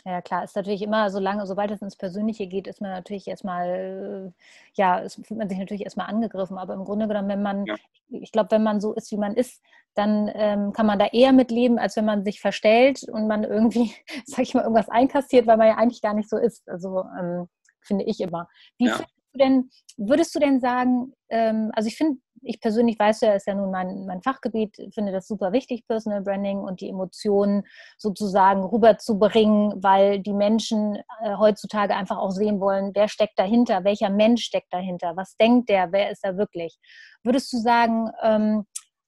[0.07, 4.35] Ja, klar, ist natürlich immer, solange, sobald es ins Persönliche geht, ist man natürlich erstmal,
[4.75, 6.59] ja, es fühlt man sich natürlich erstmal angegriffen.
[6.59, 7.77] Aber im Grunde genommen, wenn man, ja.
[8.09, 9.62] ich glaube, wenn man so ist, wie man ist,
[9.94, 13.94] dann ähm, kann man da eher mitleben, als wenn man sich verstellt und man irgendwie,
[14.27, 16.68] sag ich mal, irgendwas einkassiert, weil man ja eigentlich gar nicht so ist.
[16.68, 17.49] Also ähm,
[17.81, 18.47] finde ich immer.
[18.79, 18.97] Wie ja.
[18.97, 23.35] findest du denn, würdest du denn sagen, ähm, also ich finde, ich persönlich weiß ja,
[23.35, 27.65] ist ja nun mein, mein Fachgebiet, finde das super wichtig, Personal Branding und die Emotionen
[27.99, 34.11] sozusagen rüberzubringen, weil die Menschen äh, heutzutage einfach auch sehen wollen, wer steckt dahinter, welcher
[34.11, 36.79] Mensch steckt dahinter, was denkt der, wer ist er wirklich.
[37.23, 38.67] Würdest du sagen, ähm,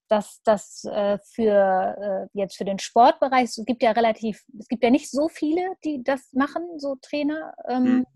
[0.08, 4.84] dass das äh, für äh, jetzt für den Sportbereich, es gibt ja relativ, es gibt
[4.84, 7.54] ja nicht so viele, die das machen, so Trainer.
[7.68, 8.06] Ähm, mhm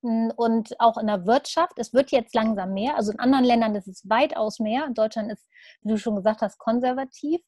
[0.00, 1.72] und auch in der Wirtschaft.
[1.76, 2.96] Es wird jetzt langsam mehr.
[2.96, 4.86] Also in anderen Ländern ist es weitaus mehr.
[4.86, 5.46] In Deutschland ist,
[5.82, 7.40] wie du schon gesagt hast, konservativ.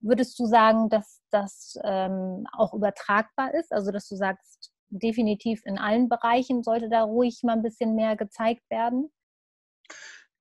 [0.00, 3.72] Würdest du sagen, dass das ähm, auch übertragbar ist?
[3.72, 8.16] Also dass du sagst, definitiv in allen Bereichen sollte da ruhig mal ein bisschen mehr
[8.16, 9.10] gezeigt werden?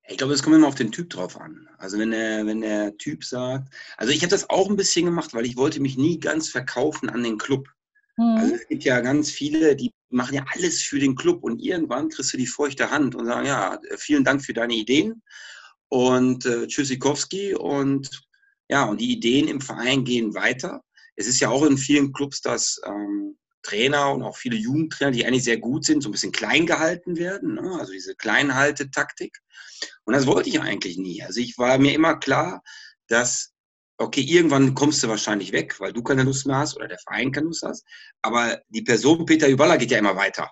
[0.08, 1.70] Ich glaube, es kommt immer auf den Typ drauf an.
[1.78, 5.34] Also wenn der, wenn der Typ sagt, also ich habe das auch ein bisschen gemacht,
[5.34, 7.68] weil ich wollte mich nie ganz verkaufen an den Club.
[8.18, 8.38] Mhm.
[8.38, 12.10] Also es gibt ja ganz viele, die machen ja alles für den Club und irgendwann
[12.10, 15.22] kriegst du die feuchte Hand und sagen, ja, vielen Dank für deine Ideen
[15.90, 18.10] und äh, Tschüssikowski und
[18.70, 20.82] ja, und die Ideen im Verein gehen weiter.
[21.16, 25.26] Es ist ja auch in vielen Clubs, dass ähm, Trainer und auch viele Jugendtrainer, die
[25.26, 27.78] eigentlich sehr gut sind, so ein bisschen klein gehalten werden, ne?
[27.80, 29.38] also diese Kleinhalte-Taktik.
[30.06, 31.22] Und das wollte ich eigentlich nie.
[31.22, 32.64] Also ich war mir immer klar,
[33.08, 33.54] dass
[34.02, 37.32] okay, irgendwann kommst du wahrscheinlich weg, weil du keine Lust mehr hast oder der Verein
[37.32, 37.86] keine Lust hast.
[38.22, 40.52] Aber die Person Peter Überler geht ja immer weiter.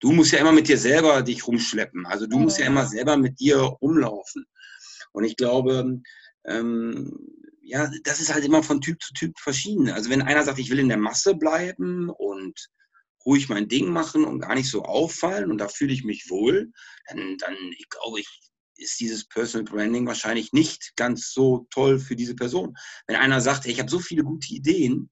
[0.00, 2.06] Du musst ja immer mit dir selber dich rumschleppen.
[2.06, 4.44] Also du musst ja immer selber mit dir rumlaufen.
[5.12, 6.00] Und ich glaube,
[6.46, 7.12] ähm,
[7.62, 9.90] ja, das ist halt immer von Typ zu Typ verschieden.
[9.90, 12.68] Also wenn einer sagt, ich will in der Masse bleiben und
[13.24, 16.70] ruhig mein Ding machen und gar nicht so auffallen und da fühle ich mich wohl,
[17.08, 18.40] dann, dann ich glaube ich,
[18.78, 22.76] ist dieses Personal Branding wahrscheinlich nicht ganz so toll für diese Person.
[23.06, 25.10] Wenn einer sagt, hey, ich habe so viele gute Ideen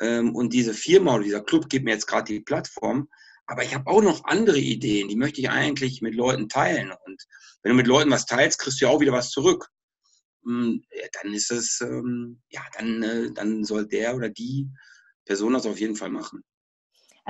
[0.00, 3.08] ähm, und diese Firma oder dieser Club gibt mir jetzt gerade die Plattform,
[3.46, 6.92] aber ich habe auch noch andere Ideen, die möchte ich eigentlich mit Leuten teilen.
[7.04, 7.26] Und
[7.62, 9.68] wenn du mit Leuten was teilst, kriegst du ja auch wieder was zurück.
[10.44, 10.84] Hm,
[11.20, 14.68] dann ist es, ähm, ja, dann, äh, dann soll der oder die
[15.24, 16.44] Person das auf jeden Fall machen.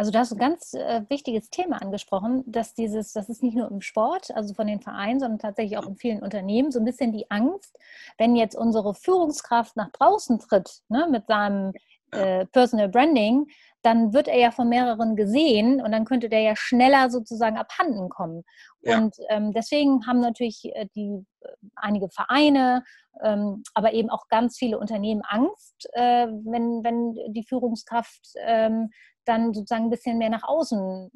[0.00, 3.54] Also da hast du ein ganz äh, wichtiges Thema angesprochen, dass dieses, das ist nicht
[3.54, 6.86] nur im Sport, also von den Vereinen, sondern tatsächlich auch in vielen Unternehmen, so ein
[6.86, 7.78] bisschen die Angst,
[8.16, 11.74] wenn jetzt unsere Führungskraft nach draußen tritt, ne, mit seinem
[12.12, 13.48] äh, Personal Branding,
[13.82, 18.08] dann wird er ja von mehreren gesehen und dann könnte der ja schneller sozusagen abhanden
[18.08, 18.44] kommen.
[18.82, 18.98] Ja.
[18.98, 22.82] Und ähm, deswegen haben natürlich äh, die äh, einige Vereine,
[23.22, 28.90] ähm, aber eben auch ganz viele Unternehmen Angst, äh, wenn, wenn die Führungskraft ähm,
[29.24, 31.10] dann sozusagen ein bisschen mehr nach außen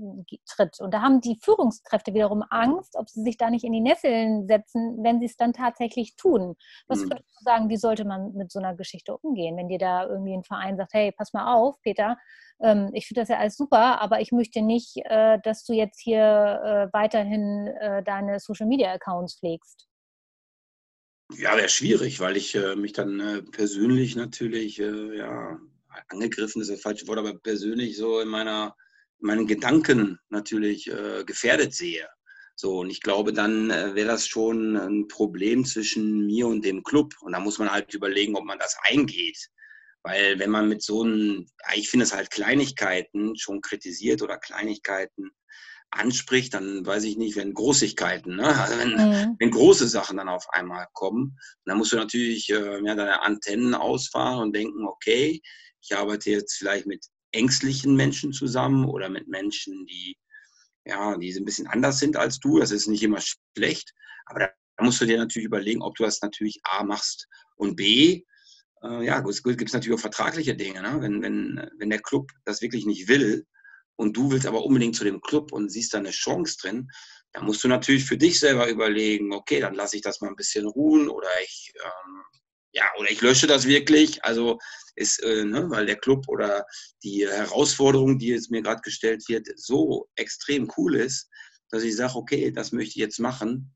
[0.46, 0.81] tritt.
[0.81, 4.46] Und da haben die Führungskräfte wiederum Angst, ob sie sich da nicht in die Nesseln
[4.46, 6.55] setzen, wenn sie es dann tatsächlich tun.
[6.87, 7.11] Was mhm.
[7.11, 10.35] würdest du sagen, wie sollte man mit so einer Geschichte umgehen, wenn dir da irgendwie
[10.35, 12.16] ein Verein sagt, hey, pass mal auf, Peter,
[12.62, 16.00] ähm, ich finde das ja alles super, aber ich möchte nicht, äh, dass du jetzt
[16.00, 19.88] hier äh, weiterhin äh, deine Social-Media-Accounts pflegst.
[21.33, 25.59] Ja, wäre schwierig, weil ich äh, mich dann äh, persönlich natürlich äh, ja,
[26.09, 28.77] angegriffen ist das falsche Wort, aber persönlich so in meiner,
[29.21, 32.07] in meinen Gedanken natürlich äh, gefährdet sehe.
[32.57, 36.83] So, und ich glaube, dann äh, wäre das schon ein Problem zwischen mir und dem
[36.85, 37.14] Club.
[37.21, 39.49] Und da muss man halt überlegen, ob man das eingeht.
[40.03, 45.31] Weil wenn man mit so einem, ich finde es halt Kleinigkeiten schon kritisiert oder Kleinigkeiten
[45.94, 48.46] anspricht, dann weiß ich nicht, wenn Großigkeiten, ne?
[48.62, 49.37] also wenn, mhm.
[49.38, 53.74] wenn große Sachen dann auf einmal kommen, dann musst du natürlich äh, ja, deine Antennen
[53.74, 55.40] ausfahren und denken, okay,
[55.80, 60.16] ich arbeite jetzt vielleicht mit ängstlichen Menschen zusammen oder mit Menschen, die
[60.87, 62.59] ja, die ein bisschen anders sind als du.
[62.59, 63.92] Das ist nicht immer schlecht.
[64.26, 67.26] Aber da musst du dir natürlich überlegen, ob du das natürlich A machst
[67.57, 68.24] und B,
[68.83, 70.83] äh, ja, es gibt natürlich auch vertragliche Dinge.
[70.83, 70.96] Ne?
[71.00, 73.46] Wenn, wenn, wenn der Club das wirklich nicht will
[73.96, 76.88] und du willst aber unbedingt zu dem Club und siehst da eine Chance drin,
[77.33, 80.37] dann musst du natürlich für dich selber überlegen, okay, dann lasse ich das mal ein
[80.37, 82.22] bisschen ruhen oder ich, ähm,
[82.72, 84.24] ja, oder ich lösche das wirklich.
[84.24, 84.59] Also
[84.96, 86.64] ist, äh, ne, weil der Club oder
[87.02, 91.28] die Herausforderung, die jetzt mir gerade gestellt wird, so extrem cool ist,
[91.70, 93.74] dass ich sage, okay, das möchte ich jetzt machen.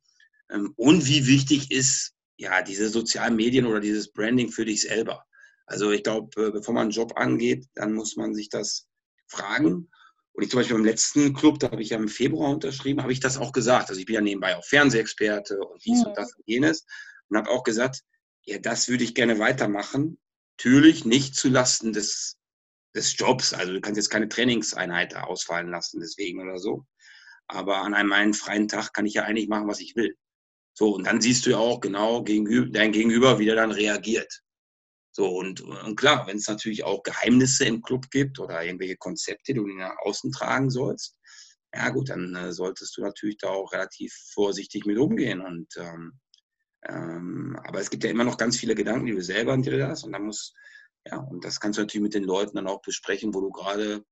[0.50, 5.24] Ähm, und wie wichtig ist ja diese sozialen Medien oder dieses Branding für dich selber?
[5.66, 8.86] Also ich glaube, äh, bevor man einen Job angeht, dann muss man sich das
[9.26, 9.90] fragen.
[10.32, 13.12] Und ich zum Beispiel beim letzten Club, da habe ich ja im Februar unterschrieben, habe
[13.12, 13.88] ich das auch gesagt.
[13.88, 16.08] Also ich bin ja nebenbei auch Fernsehexperte und dies ja.
[16.08, 16.86] und das und jenes.
[17.28, 18.02] Und habe auch gesagt,
[18.44, 20.18] ja, das würde ich gerne weitermachen.
[20.58, 22.36] Natürlich nicht zulasten des,
[22.94, 23.52] des Jobs.
[23.52, 26.86] Also du kannst jetzt keine Trainingseinheit ausfallen lassen deswegen oder so.
[27.48, 30.16] Aber an einem einen freien Tag kann ich ja eigentlich machen, was ich will.
[30.74, 34.42] So, und dann siehst du ja auch genau gegenüber, dein Gegenüber, wie der dann reagiert.
[35.10, 39.52] So, und, und klar, wenn es natürlich auch Geheimnisse im Club gibt oder irgendwelche Konzepte,
[39.52, 41.16] die du nach außen tragen sollst,
[41.74, 45.40] ja gut, dann äh, solltest du natürlich da auch relativ vorsichtig mit umgehen.
[45.40, 46.18] Und ähm,
[46.86, 49.88] ähm, aber es gibt ja immer noch ganz viele Gedanken, die du selber an dir
[49.88, 50.04] hast.
[50.04, 50.54] Und dann muss,
[51.04, 54.04] ja, und das kannst du natürlich mit den Leuten dann auch besprechen, wo du gerade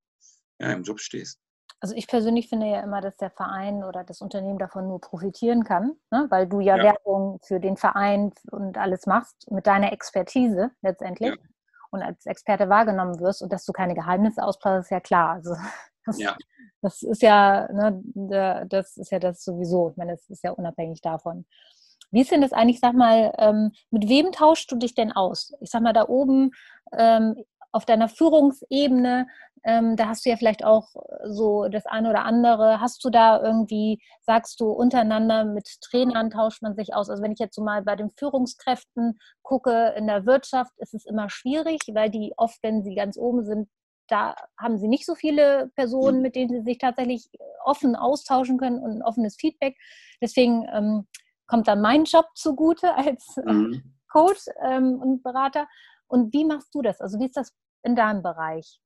[0.59, 1.39] ja, im Job stehst.
[1.81, 5.63] Also ich persönlich finde ja immer, dass der Verein oder das Unternehmen davon nur profitieren
[5.63, 6.27] kann, ne?
[6.31, 11.31] weil du ja, ja, Werbung für den Verein und alles machst mit deiner Expertise letztendlich
[11.31, 11.37] ja.
[11.91, 15.35] und als Experte wahrgenommen wirst und dass du keine Geheimnisse ausplaudest, ist ja klar.
[15.35, 15.55] Also
[16.07, 16.35] das, ja.
[16.81, 18.03] das ist ja, ne,
[18.69, 19.91] das ist ja das sowieso.
[19.91, 21.45] Ich meine, das ist ja unabhängig davon.
[22.11, 25.53] Wie ist denn das eigentlich, sag mal, ähm, mit wem tauschst du dich denn aus?
[25.61, 26.53] Ich sag mal, da oben
[26.97, 27.37] ähm,
[27.77, 29.27] auf deiner Führungsebene,
[29.65, 30.89] ähm, da hast du ja vielleicht auch
[31.25, 32.81] so das eine oder andere.
[32.81, 37.11] Hast du da irgendwie, sagst du, untereinander mit Trainern tauscht man sich aus?
[37.11, 41.05] Also wenn ich jetzt so mal bei den Führungskräften gucke, in der Wirtschaft ist es
[41.05, 43.69] immer schwierig, weil die oft, wenn sie ganz oben sind,
[44.09, 47.29] da haben sie nicht so viele Personen, mit denen sie sich tatsächlich
[47.65, 49.77] offen austauschen können und ein offenes Feedback.
[50.23, 51.07] Deswegen ähm,
[51.47, 53.95] kommt dann mein Job zugute als äh, mhm.
[54.11, 55.67] Coach ähm, und Berater.
[56.09, 57.01] Und wie machst du das?
[57.01, 58.81] Also wie ist das in deinem Bereich?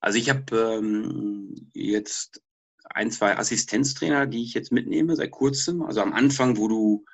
[0.00, 2.42] Also ich habe ähm, jetzt
[2.84, 5.82] ein, zwei Assistenztrainer, die ich jetzt mitnehme seit kurzem.
[5.82, 7.04] Also am Anfang, wo du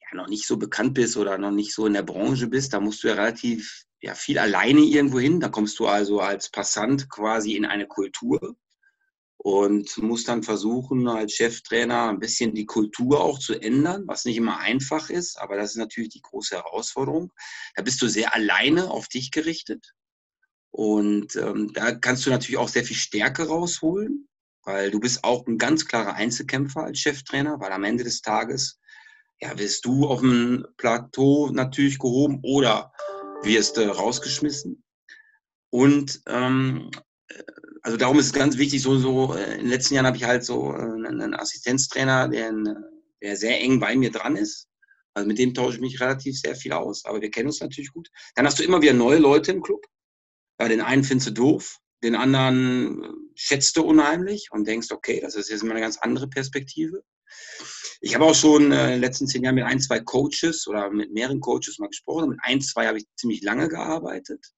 [0.00, 2.80] ja noch nicht so bekannt bist oder noch nicht so in der Branche bist, da
[2.80, 5.40] musst du ja relativ ja, viel alleine irgendwo hin.
[5.40, 8.56] Da kommst du also als Passant quasi in eine Kultur
[9.38, 14.36] und muss dann versuchen, als Cheftrainer ein bisschen die Kultur auch zu ändern, was nicht
[14.36, 17.32] immer einfach ist, aber das ist natürlich die große Herausforderung.
[17.74, 19.94] Da bist du sehr alleine auf dich gerichtet
[20.72, 24.26] und ähm, da kannst du natürlich auch sehr viel Stärke rausholen,
[24.64, 28.80] weil du bist auch ein ganz klarer Einzelkämpfer als Cheftrainer, weil am Ende des Tages
[29.40, 32.92] ja, wirst du auf dem Plateau natürlich gehoben oder
[33.42, 34.82] wirst äh, rausgeschmissen.
[35.70, 36.90] Und ähm,
[37.82, 40.24] also darum ist es ganz wichtig, so, so äh, in den letzten Jahren habe ich
[40.24, 42.52] halt so äh, einen Assistenztrainer, der,
[43.20, 44.68] der sehr eng bei mir dran ist.
[45.12, 47.92] Also mit dem tausche ich mich relativ sehr viel aus, aber wir kennen uns natürlich
[47.92, 48.08] gut.
[48.36, 49.84] Dann hast du immer wieder neue Leute im Club.
[50.62, 55.20] Ja, den einen findest du doof, den anderen äh, schätzt du unheimlich und denkst, okay,
[55.20, 57.02] das ist jetzt mal eine ganz andere Perspektive.
[58.00, 61.12] Ich habe auch schon in den letzten zehn Jahren mit ein, zwei Coaches oder mit
[61.12, 62.28] mehreren Coaches mal gesprochen.
[62.28, 64.52] Mit ein, zwei habe ich ziemlich lange gearbeitet.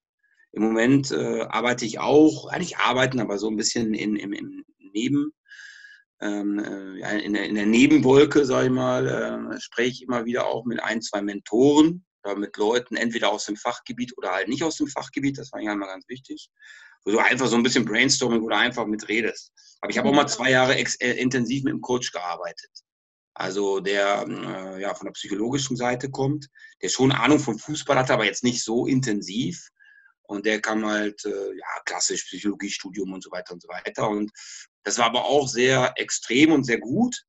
[0.53, 4.63] Im Moment äh, arbeite ich auch, eigentlich arbeiten, aber so ein bisschen in, im, im
[4.93, 5.33] Neben,
[6.21, 10.49] ähm, äh, in, der, in der Nebenwolke, sage ich mal, äh, spreche ich immer wieder
[10.49, 14.63] auch mit ein, zwei Mentoren oder mit Leuten entweder aus dem Fachgebiet oder halt nicht
[14.63, 15.39] aus dem Fachgebiet.
[15.39, 16.49] Das war ja immer ganz wichtig.
[17.05, 19.53] Wo du einfach so ein bisschen Brainstorming oder einfach mit redest.
[19.81, 22.71] Aber ich habe auch mal zwei Jahre äh, intensiv mit einem Coach gearbeitet.
[23.35, 26.47] Also der äh, ja von der psychologischen Seite kommt,
[26.81, 29.69] der schon Ahnung vom Fußball hatte, aber jetzt nicht so intensiv.
[30.27, 34.09] Und der kam halt, äh, ja, klassisch Psychologiestudium und so weiter und so weiter.
[34.09, 34.33] Und
[34.83, 37.25] das war aber auch sehr extrem und sehr gut.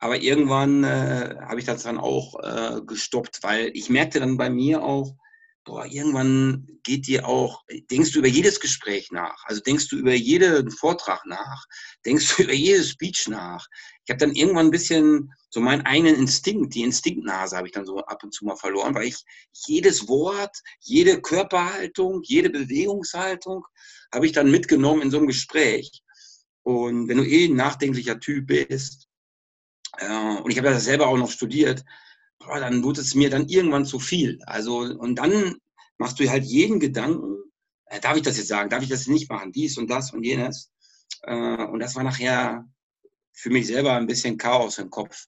[0.00, 4.48] Aber irgendwann äh, habe ich das dann auch äh, gestoppt, weil ich merkte dann bei
[4.48, 5.14] mir auch,
[5.64, 10.14] boah, irgendwann geht dir auch, denkst du über jedes Gespräch nach, also denkst du über
[10.14, 11.66] jeden Vortrag nach,
[12.06, 13.66] denkst du über jedes Speech nach.
[14.04, 17.84] Ich habe dann irgendwann ein bisschen so meinen eigenen Instinkt, die Instinktnase habe ich dann
[17.84, 19.22] so ab und zu mal verloren, weil ich
[19.66, 23.66] jedes Wort, jede Körperhaltung, jede Bewegungshaltung
[24.14, 26.02] habe ich dann mitgenommen in so einem Gespräch.
[26.62, 29.09] Und wenn du eh ein nachdenklicher Typ bist,
[30.06, 31.84] und ich habe das selber auch noch studiert,
[32.38, 34.38] boah, dann wurde es mir dann irgendwann zu viel.
[34.46, 35.56] Also, und dann
[35.98, 37.36] machst du halt jeden Gedanken,
[37.86, 40.24] äh, darf ich das jetzt sagen, darf ich das nicht machen, dies und das und
[40.24, 40.70] jenes.
[41.22, 42.64] Äh, und das war nachher
[43.32, 45.26] für mich selber ein bisschen Chaos im Kopf.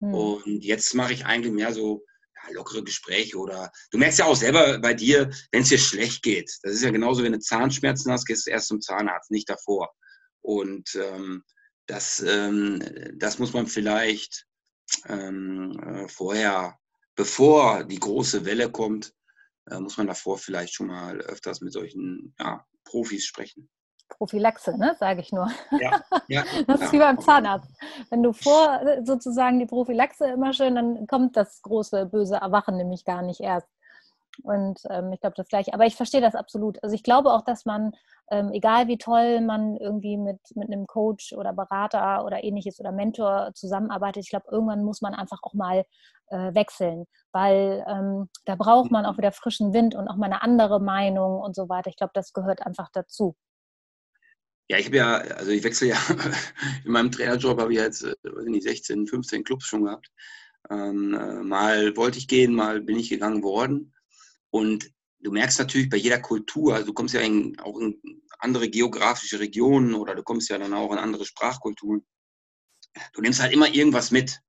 [0.00, 0.14] Mhm.
[0.14, 4.36] Und jetzt mache ich eigentlich mehr so ja, lockere Gespräche oder du merkst ja auch
[4.36, 6.50] selber bei dir, wenn es dir schlecht geht.
[6.62, 9.92] Das ist ja genauso, wenn du Zahnschmerzen hast, gehst du erst zum Zahnarzt, nicht davor.
[10.42, 11.42] Und ähm,
[11.86, 12.82] das, ähm,
[13.14, 14.46] das muss man vielleicht
[15.08, 16.78] ähm, äh, vorher,
[17.14, 19.12] bevor die große Welle kommt,
[19.70, 23.68] äh, muss man davor vielleicht schon mal öfters mit solchen ja, Profis sprechen.
[24.08, 25.50] Prophylaxe, ne, sage ich nur.
[25.80, 27.68] Ja, ja, das ist wie beim Zahnarzt.
[28.10, 33.04] Wenn du vor sozusagen die Prophylaxe immer schön, dann kommt das große böse Erwachen nämlich
[33.04, 33.68] gar nicht erst.
[34.42, 35.74] Und ähm, ich glaube das gleiche.
[35.74, 36.82] Aber ich verstehe das absolut.
[36.82, 37.94] Also ich glaube auch, dass man,
[38.30, 42.92] ähm, egal wie toll man irgendwie mit, mit einem Coach oder Berater oder ähnliches oder
[42.92, 45.84] Mentor zusammenarbeitet, ich glaube, irgendwann muss man einfach auch mal
[46.28, 49.18] äh, wechseln, weil ähm, da braucht man auch mhm.
[49.18, 51.88] wieder frischen Wind und auch mal eine andere Meinung und so weiter.
[51.90, 53.36] Ich glaube, das gehört einfach dazu.
[54.68, 55.98] Ja, ich habe ja, also ich wechsle ja,
[56.84, 60.10] in meinem Trainerjob habe ich jetzt, äh, weiß nicht, 16, 15 Clubs schon gehabt.
[60.68, 63.94] Ähm, äh, mal wollte ich gehen, mal bin ich gegangen worden.
[64.50, 67.98] Und du merkst natürlich bei jeder Kultur, also du kommst ja in, auch in
[68.38, 72.06] andere geografische Regionen oder du kommst ja dann auch in andere Sprachkulturen.
[73.12, 74.40] Du nimmst halt immer irgendwas mit.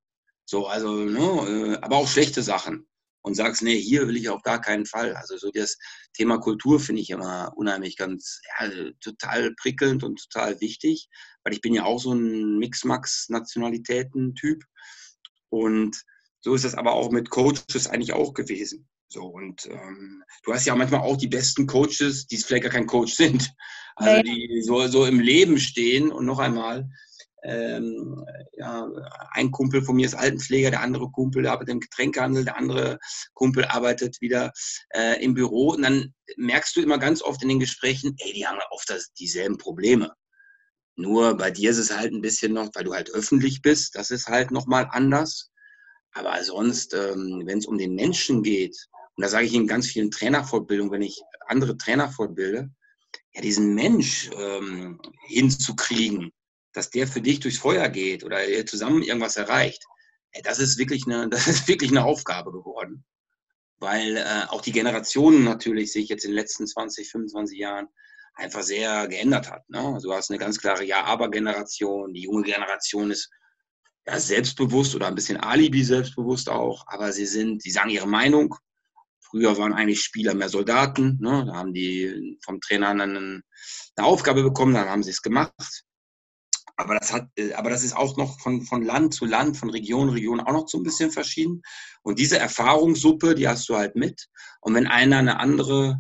[0.46, 2.88] So, also, ne, äh, aber auch schlechte Sachen.
[3.22, 5.14] Und sagst, nee, hier will ich auf gar keinen Fall.
[5.14, 5.78] Also so das
[6.14, 11.10] Thema Kultur finde ich immer unheimlich ganz, ja, total prickelnd und total wichtig,
[11.44, 14.64] weil ich bin ja auch so ein Mix-Max-Nationalitäten-Typ.
[15.50, 16.02] Und
[16.40, 18.88] so ist das aber auch mit Coaches eigentlich auch gewesen.
[19.10, 22.88] So, und ähm, du hast ja manchmal auch die besten Coaches, die vielleicht gar kein
[22.88, 23.54] Coach sind.
[23.96, 26.88] Also die so, so im Leben stehen und noch einmal,
[27.44, 28.26] ähm,
[28.58, 28.88] ja,
[29.32, 33.00] ein Kumpel von mir ist Altenpfleger, der andere Kumpel arbeitet im Getränkehandel, der andere
[33.34, 34.52] Kumpel arbeitet wieder
[34.90, 35.70] äh, im Büro.
[35.70, 39.14] Und dann merkst du immer ganz oft in den Gesprächen, ey, die haben oft das,
[39.14, 40.14] dieselben Probleme.
[40.96, 44.12] Nur bei dir ist es halt ein bisschen noch, weil du halt öffentlich bist, das
[44.12, 45.52] ist halt nochmal anders.
[46.14, 48.76] Aber sonst, ähm, wenn es um den Menschen geht,
[49.18, 52.70] und da sage ich in ganz vielen Trainerfortbildungen, wenn ich andere Trainer fortbilde,
[53.34, 56.32] ja, diesen Mensch ähm, hinzukriegen,
[56.72, 59.84] dass der für dich durchs Feuer geht oder ihr zusammen irgendwas erreicht,
[60.36, 63.06] ja, das ist wirklich eine, das ist wirklich eine Aufgabe geworden.
[63.80, 67.88] Weil äh, auch die Generationen natürlich sich jetzt in den letzten 20, 25 Jahren
[68.36, 69.68] einfach sehr geändert hat.
[69.70, 69.80] Ne?
[69.80, 73.32] Also du hast eine ganz klare Ja-Aber-Generation, die junge Generation ist
[74.06, 78.56] ja, selbstbewusst oder ein bisschen Alibi selbstbewusst auch, aber sie sind, sie sagen ihre Meinung,
[79.30, 81.18] Früher waren eigentlich Spieler mehr Soldaten.
[81.20, 81.46] Ne?
[81.48, 83.44] Da haben die vom Trainer eine, eine
[83.98, 85.84] Aufgabe bekommen, dann haben sie es gemacht.
[86.78, 89.70] Aber das, hat, äh, aber das ist auch noch von, von Land zu Land, von
[89.70, 91.62] Region zu Region auch noch so ein bisschen verschieden.
[92.04, 94.28] Und diese Erfahrungssuppe, die hast du halt mit.
[94.62, 96.00] Und wenn einer eine andere,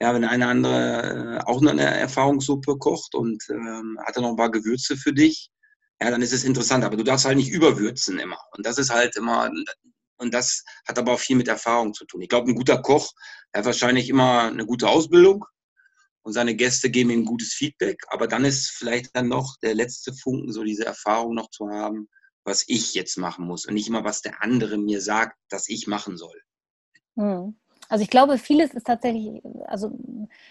[0.00, 4.36] ja, wenn eine andere äh, auch eine Erfahrungssuppe kocht und ähm, hat er noch ein
[4.36, 5.50] paar Gewürze für dich,
[6.00, 6.82] ja, dann ist es interessant.
[6.82, 8.38] Aber du darfst halt nicht überwürzen immer.
[8.56, 9.50] Und das ist halt immer,
[10.20, 12.20] und das hat aber auch viel mit Erfahrung zu tun.
[12.20, 13.12] Ich glaube, ein guter Koch
[13.54, 15.44] hat wahrscheinlich immer eine gute Ausbildung
[16.22, 18.02] und seine Gäste geben ihm gutes Feedback.
[18.08, 22.08] Aber dann ist vielleicht dann noch der letzte Funken, so diese Erfahrung noch zu haben,
[22.44, 25.86] was ich jetzt machen muss und nicht immer, was der andere mir sagt, dass ich
[25.86, 26.40] machen soll.
[27.16, 27.56] Hm.
[27.88, 29.98] Also ich glaube, vieles ist tatsächlich, also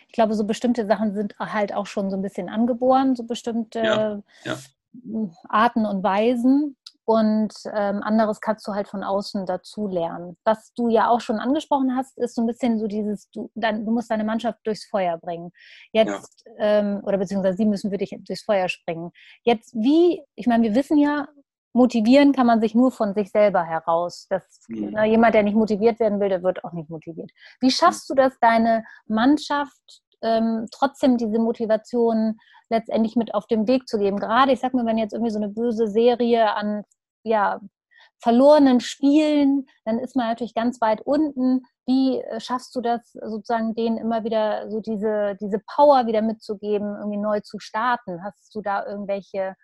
[0.07, 3.79] ich glaube, so bestimmte Sachen sind halt auch schon so ein bisschen angeboren, so bestimmte
[3.79, 4.59] ja, ja.
[5.47, 6.75] Arten und Weisen
[7.09, 10.37] und ähm, anderes kannst du halt von außen dazu lernen.
[10.43, 13.83] Was du ja auch schon angesprochen hast, ist so ein bisschen so dieses, du, dann,
[13.83, 15.49] du musst deine Mannschaft durchs Feuer bringen.
[15.91, 16.81] Jetzt, ja.
[16.81, 19.09] ähm, oder beziehungsweise sie müssen für dich durchs Feuer springen.
[19.41, 21.27] Jetzt, wie, ich meine, wir wissen ja,
[21.73, 24.27] motivieren kann man sich nur von sich selber heraus.
[24.29, 24.91] Das, mhm.
[24.91, 27.31] ne, jemand, der nicht motiviert werden will, der wird auch nicht motiviert.
[27.59, 32.37] Wie schaffst du das, deine Mannschaft ähm, trotzdem diese Motivation
[32.69, 34.19] letztendlich mit auf den Weg zu geben?
[34.19, 36.83] Gerade, ich sag mal, wenn jetzt irgendwie so eine böse Serie an
[37.23, 37.59] ja,
[38.21, 41.61] verlorenen Spielen, dann ist man natürlich ganz weit unten.
[41.85, 46.95] Wie äh, schaffst du das sozusagen, denen immer wieder so diese, diese Power wieder mitzugeben,
[46.97, 48.23] irgendwie neu zu starten?
[48.23, 49.55] Hast du da irgendwelche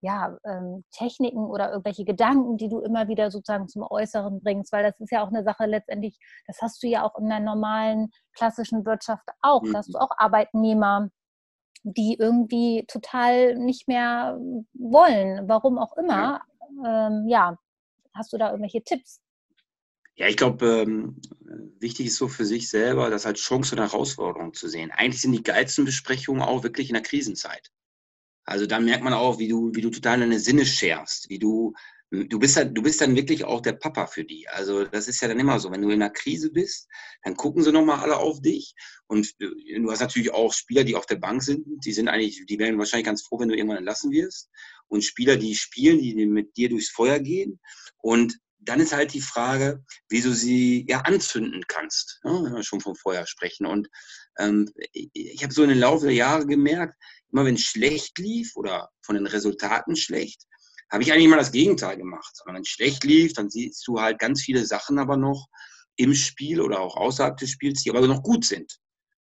[0.00, 4.72] ja, ähm, Techniken oder irgendwelche Gedanken, die du immer wieder sozusagen zum Äußeren bringst?
[4.72, 7.40] Weil das ist ja auch eine Sache letztendlich, das hast du ja auch in der
[7.40, 9.62] normalen klassischen Wirtschaft auch.
[9.62, 9.72] Mhm.
[9.72, 11.08] Da hast du auch Arbeitnehmer,
[11.84, 14.38] die irgendwie total nicht mehr
[14.74, 16.40] wollen, warum auch immer,
[16.84, 17.58] ähm, ja,
[18.14, 19.20] hast du da irgendwelche Tipps?
[20.14, 21.20] Ja, ich glaube, ähm,
[21.78, 24.90] wichtig ist so für sich selber, das als Chance und Herausforderung zu sehen.
[24.90, 27.70] Eigentlich sind die geilsten Besprechungen auch wirklich in der Krisenzeit.
[28.44, 31.74] Also dann merkt man auch, wie du, wie du total deine Sinne schärfst, wie du
[32.12, 34.46] du bist, dann, du bist dann wirklich auch der Papa für die.
[34.48, 36.88] Also das ist ja dann immer so, wenn du in einer Krise bist,
[37.22, 38.74] dann gucken sie nochmal alle auf dich.
[39.06, 42.58] Und du hast natürlich auch Spieler, die auf der Bank sind, die sind eigentlich, die
[42.58, 44.50] werden wahrscheinlich ganz froh, wenn du irgendwann entlassen wirst.
[44.92, 47.58] Und Spieler, die spielen, die mit dir durchs Feuer gehen.
[47.96, 52.62] Und dann ist halt die Frage, wie du sie ja anzünden kannst, ne, wenn wir
[52.62, 53.64] schon vom Feuer sprechen.
[53.64, 53.88] Und
[54.38, 56.94] ähm, ich habe so in den Laufe der Jahre gemerkt,
[57.32, 60.42] immer wenn es schlecht lief oder von den Resultaten schlecht,
[60.90, 62.38] habe ich eigentlich immer das Gegenteil gemacht.
[62.44, 65.48] wenn es schlecht lief, dann siehst du halt ganz viele Sachen aber noch
[65.96, 68.78] im Spiel oder auch außerhalb des Spiels, die aber noch gut sind.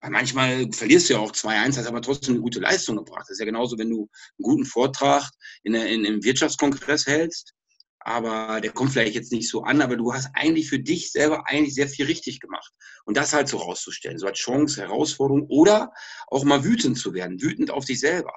[0.02, 3.22] Weil manchmal verlierst du ja auch 2-1, hast aber trotzdem eine gute Leistung gebracht.
[3.22, 5.30] Das ist ja genauso, wenn du einen guten Vortrag
[5.62, 7.54] in, der, in, im Wirtschaftskongress hältst,
[8.00, 11.44] aber der kommt vielleicht jetzt nicht so an, aber du hast eigentlich für dich selber
[11.46, 12.72] eigentlich sehr viel richtig gemacht.
[13.04, 15.92] Und das halt so rauszustellen, so als Chance, Herausforderung oder
[16.26, 18.34] auch mal wütend zu werden, wütend auf dich selber.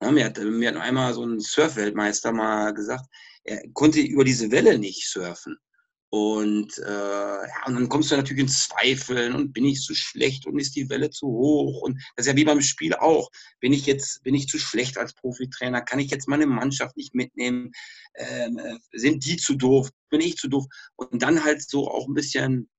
[0.00, 3.06] Ja, mir, hat, mir hat einmal so ein Surfweltmeister mal gesagt,
[3.42, 5.56] er konnte über diese Welle nicht surfen.
[6.14, 10.46] Und, äh, ja, und dann kommst du natürlich in Zweifeln und bin ich zu schlecht
[10.46, 11.80] und ist die Welle zu hoch?
[11.82, 13.30] Und das ist ja wie beim Spiel auch.
[13.58, 15.80] Bin ich jetzt, bin ich zu schlecht als Profitrainer?
[15.80, 17.72] Kann ich jetzt meine Mannschaft nicht mitnehmen?
[18.14, 19.90] Ähm, äh, sind die zu doof?
[20.08, 20.66] Bin ich zu doof?
[20.94, 22.70] Und dann halt so auch ein bisschen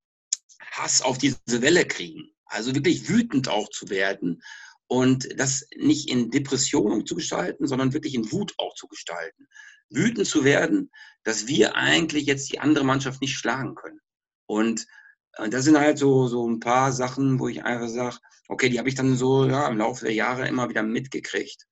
[0.71, 2.31] Hass auf diese Welle kriegen.
[2.45, 4.41] Also wirklich wütend auch zu werden
[4.87, 9.47] und das nicht in Depression zu gestalten, sondern wirklich in Wut auch zu gestalten.
[9.89, 10.91] Wütend zu werden,
[11.23, 13.99] dass wir eigentlich jetzt die andere Mannschaft nicht schlagen können.
[14.47, 14.85] Und
[15.33, 18.17] äh, das sind halt so, so ein paar Sachen, wo ich einfach sage,
[18.47, 21.65] okay, die habe ich dann so ja, im Laufe der Jahre immer wieder mitgekriegt.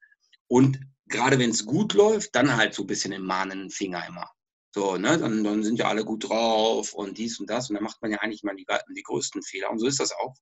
[0.48, 4.32] Und gerade wenn es gut läuft, dann halt so ein bisschen im mahnenden Finger immer.
[4.76, 7.70] So, ne, dann, dann sind ja alle gut drauf und dies und das.
[7.70, 9.70] Und dann macht man ja eigentlich mal die, die größten Fehler.
[9.70, 10.36] Und so ist das auch.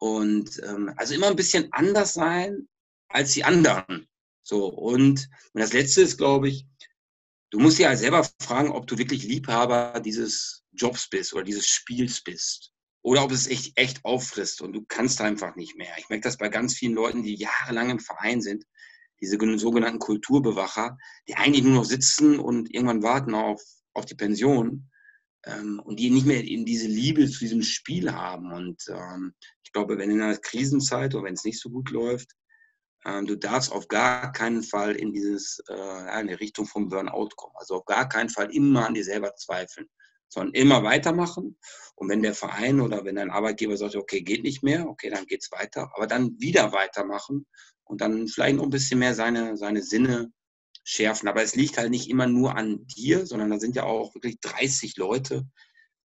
[0.00, 2.68] Und ähm, also immer ein bisschen anders sein
[3.08, 4.08] als die anderen.
[4.42, 6.66] So, und, und das Letzte ist, glaube ich,
[7.50, 11.66] du musst dir halt selber fragen, ob du wirklich Liebhaber dieses Jobs bist oder dieses
[11.66, 12.72] Spiels bist.
[13.02, 15.94] Oder ob es echt, echt auffrisst und du kannst einfach nicht mehr.
[15.98, 18.64] Ich merke das bei ganz vielen Leuten, die jahrelang im Verein sind,
[19.20, 20.98] diese sogenannten Kulturbewacher,
[21.28, 23.62] die eigentlich nur noch sitzen und irgendwann warten auf,
[23.94, 24.89] auf die Pension
[25.46, 28.52] ähm, und die nicht mehr in diese Liebe zu diesem Spiel haben.
[28.52, 29.34] Und ähm,
[29.64, 32.32] ich glaube, wenn in einer Krisenzeit oder wenn es nicht so gut läuft,
[33.06, 37.30] ähm, du darfst auf gar keinen Fall in dieses äh, in die Richtung vom Burnout
[37.36, 37.54] kommen.
[37.56, 39.88] Also auf gar keinen Fall immer an dir selber zweifeln,
[40.28, 41.56] sondern immer weitermachen.
[41.94, 45.26] Und wenn der Verein oder wenn dein Arbeitgeber sagt, okay, geht nicht mehr, okay, dann
[45.26, 47.46] geht's weiter, aber dann wieder weitermachen
[47.84, 50.32] und dann vielleicht noch ein bisschen mehr seine, seine Sinne
[50.84, 51.28] schärfen.
[51.28, 54.40] Aber es liegt halt nicht immer nur an dir, sondern da sind ja auch wirklich
[54.40, 55.46] 30 Leute,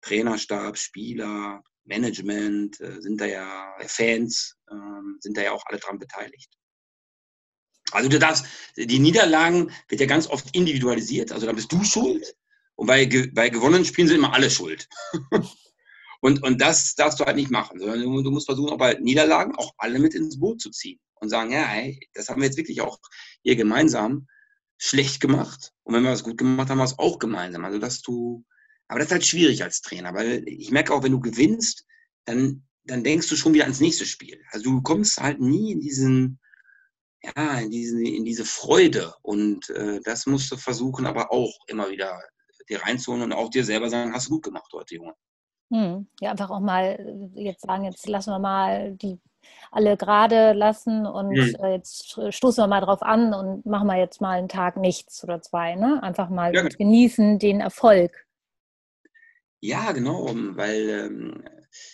[0.01, 4.75] Trainerstab, Spieler, Management, äh, sind da ja Fans, äh,
[5.21, 6.53] sind da ja auch alle dran beteiligt.
[7.91, 8.47] Also du darfst,
[8.77, 12.35] die Niederlagen wird ja ganz oft individualisiert, also da bist du schuld
[12.77, 14.89] und bei, bei gewonnenen Spielen sind immer alle schuld.
[16.21, 18.95] und, und das darfst du halt nicht machen, sondern du, du musst versuchen, auch bei
[18.95, 22.47] Niederlagen auch alle mit ins Boot zu ziehen und sagen, ja, hey, das haben wir
[22.47, 22.99] jetzt wirklich auch
[23.43, 24.27] hier gemeinsam
[24.83, 25.73] schlecht gemacht.
[25.85, 27.65] Und wenn wir was gut gemacht haben, war es auch gemeinsam.
[27.65, 28.45] Also dass du,
[28.89, 31.87] aber das ist halt schwierig als Trainer, weil ich merke auch, wenn du gewinnst,
[32.25, 34.43] dann, dann denkst du schon wieder ans nächste Spiel.
[34.51, 36.41] Also du kommst halt nie in diesen,
[37.23, 39.15] ja, in, diesen, in diese Freude.
[39.23, 42.21] Und äh, das musst du versuchen, aber auch immer wieder
[42.69, 45.15] dir reinzuholen und auch dir selber sagen, hast du gut gemacht heute, Junge.
[45.73, 49.19] Hm, ja, einfach auch mal äh, jetzt sagen, jetzt lassen wir mal die
[49.71, 54.21] alle gerade lassen und äh, jetzt stoßen wir mal drauf an und machen wir jetzt
[54.21, 55.75] mal einen Tag nichts oder zwei.
[55.75, 56.03] Ne?
[56.03, 56.77] Einfach mal ja, genau.
[56.77, 58.27] genießen den Erfolg.
[59.61, 61.45] Ja, genau, weil ähm,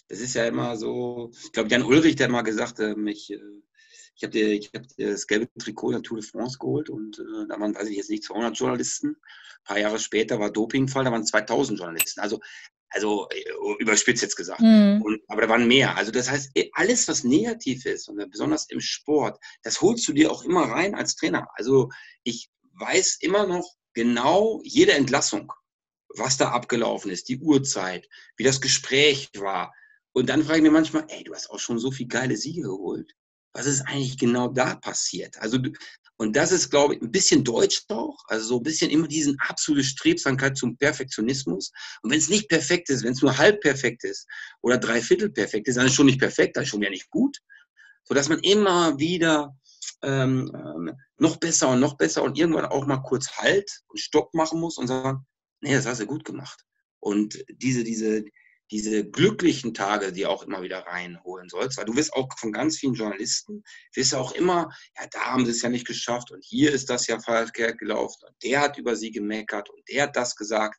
[0.09, 3.33] das ist ja immer so, ich glaube, Jan Ulrich, der hat mal gesagt, ähm, ich,
[3.33, 3.39] äh,
[4.17, 7.61] ich habe ich hab das gelbe Trikot der Tour de France geholt und äh, da
[7.61, 9.11] waren, weiß ich jetzt nicht, 200 Journalisten.
[9.11, 12.21] Ein paar Jahre später war Dopingfall, da waren 2000 Journalisten.
[12.21, 12.41] Also
[12.91, 13.45] also äh,
[13.79, 14.61] überspitzt jetzt gesagt.
[14.61, 15.03] Mhm.
[15.03, 15.97] Und, aber da waren mehr.
[15.97, 20.31] Also das heißt, alles, was negativ ist, und besonders im Sport, das holst du dir
[20.31, 21.49] auch immer rein als Trainer.
[21.55, 21.91] Also
[22.25, 25.53] ich weiß immer noch genau jede Entlassung,
[26.17, 29.75] was da abgelaufen ist, die Uhrzeit, wie das Gespräch war.
[30.13, 32.63] Und dann frage ich mir manchmal, ey, du hast auch schon so viel geile Siege
[32.63, 33.13] geholt.
[33.53, 35.39] Was ist eigentlich genau da passiert?
[35.39, 35.59] Also
[36.19, 38.19] und das ist, glaube ich, ein bisschen deutsch auch.
[38.27, 41.71] Also so ein bisschen immer diesen absolute Strebsamkeit zum Perfektionismus.
[42.03, 44.27] Und wenn es nicht perfekt ist, wenn es nur halb perfekt ist
[44.61, 47.09] oder dreiviertel perfekt ist, dann ist es schon nicht perfekt, dann ist schon wieder nicht
[47.11, 47.39] gut.
[48.03, 49.57] So dass man immer wieder
[50.03, 54.35] ähm, ähm, noch besser und noch besser und irgendwann auch mal kurz Halt und Stopp
[54.35, 55.25] machen muss und sagen,
[55.61, 56.65] nee, das hast du gut gemacht.
[56.99, 58.25] Und diese, diese,
[58.71, 62.79] diese glücklichen Tage, die auch immer wieder reinholen sollst, weil du wirst auch von ganz
[62.79, 63.63] vielen Journalisten,
[63.95, 67.07] wirst auch immer, ja, da haben sie es ja nicht geschafft und hier ist das
[67.07, 70.79] ja verkehrt gelaufen und der hat über sie gemeckert und der hat das gesagt.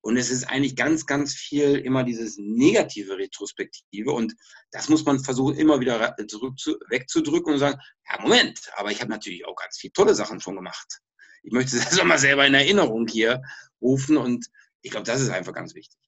[0.00, 4.12] Und es ist eigentlich ganz, ganz viel immer dieses negative Retrospektive.
[4.12, 4.34] Und
[4.70, 7.80] das muss man versuchen, immer wieder zurück zu, wegzudrücken und sagen,
[8.10, 11.00] ja, Moment, aber ich habe natürlich auch ganz viele tolle Sachen schon gemacht.
[11.42, 13.40] Ich möchte das auch mal selber in Erinnerung hier
[13.80, 14.18] rufen.
[14.18, 14.46] Und
[14.82, 15.98] ich glaube, das ist einfach ganz wichtig.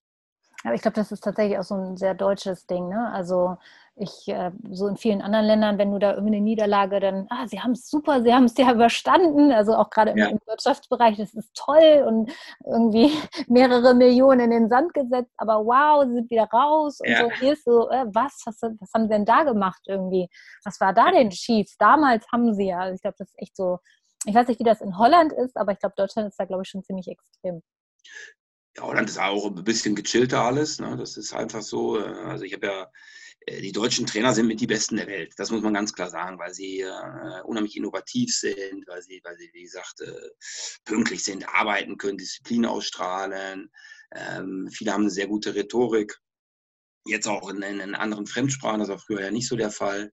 [0.63, 2.89] Aber ich glaube, das ist tatsächlich auch so ein sehr deutsches Ding.
[2.89, 3.11] Ne?
[3.13, 3.57] Also
[3.99, 7.47] ich, äh, so in vielen anderen Ländern, wenn du da irgendwie eine Niederlage, dann, ah,
[7.47, 9.51] sie haben es super, sie haben es ja überstanden.
[9.51, 10.27] Also auch gerade im, ja.
[10.27, 12.31] im, Wirtschaftsbereich, das ist toll und
[12.65, 13.11] irgendwie
[13.47, 17.21] mehrere Millionen in den Sand gesetzt, aber wow, sie sind wieder raus und ja.
[17.21, 17.31] so.
[17.31, 20.29] Hier ist so, äh, was, was, was haben sie denn da gemacht irgendwie?
[20.63, 21.73] Was war da denn schief?
[21.79, 23.79] Damals haben sie ja, also ich glaube, das ist echt so,
[24.25, 26.63] ich weiß nicht, wie das in Holland ist, aber ich glaube, Deutschland ist da, glaube
[26.63, 27.61] ich, schon ziemlich extrem.
[28.77, 30.79] Ja, Holland ist auch ein bisschen gechillter alles.
[30.79, 30.95] Ne?
[30.97, 31.99] Das ist einfach so.
[31.99, 32.91] Äh, also ich habe ja,
[33.47, 35.33] äh, die deutschen Trainer sind mit die Besten der Welt.
[35.37, 39.37] Das muss man ganz klar sagen, weil sie äh, unheimlich innovativ sind, weil sie, weil
[39.37, 40.29] sie, wie gesagt, äh,
[40.85, 43.71] pünktlich sind, arbeiten können, Disziplin ausstrahlen.
[44.15, 46.19] Ähm, viele haben eine sehr gute Rhetorik.
[47.05, 50.11] Jetzt auch in, in anderen Fremdsprachen, das war früher ja nicht so der Fall.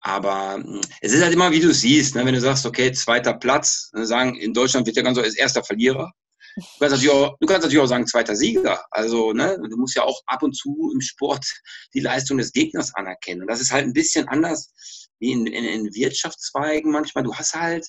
[0.00, 2.24] Aber hm, es ist halt immer, wie du siehst, ne?
[2.24, 4.06] wenn du sagst, okay, zweiter Platz, ne?
[4.06, 6.12] sagen, in Deutschland wird ja ganz so als erster Verlierer.
[6.56, 8.84] Du kannst, natürlich auch, du kannst natürlich auch sagen, zweiter Sieger.
[8.90, 11.46] Also, ne, du musst ja auch ab und zu im Sport
[11.94, 13.42] die Leistung des Gegners anerkennen.
[13.42, 14.72] Und das ist halt ein bisschen anders
[15.18, 17.24] wie in, in, in Wirtschaftszweigen manchmal.
[17.24, 17.86] Du hast halt,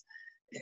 [0.52, 0.60] äh,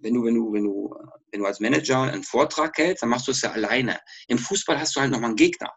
[0.00, 0.94] wenn du, wenn du, wenn du,
[1.32, 3.98] wenn du als Manager einen Vortrag hältst, dann machst du es ja alleine.
[4.26, 5.72] Im Fußball hast du halt nochmal einen Gegner.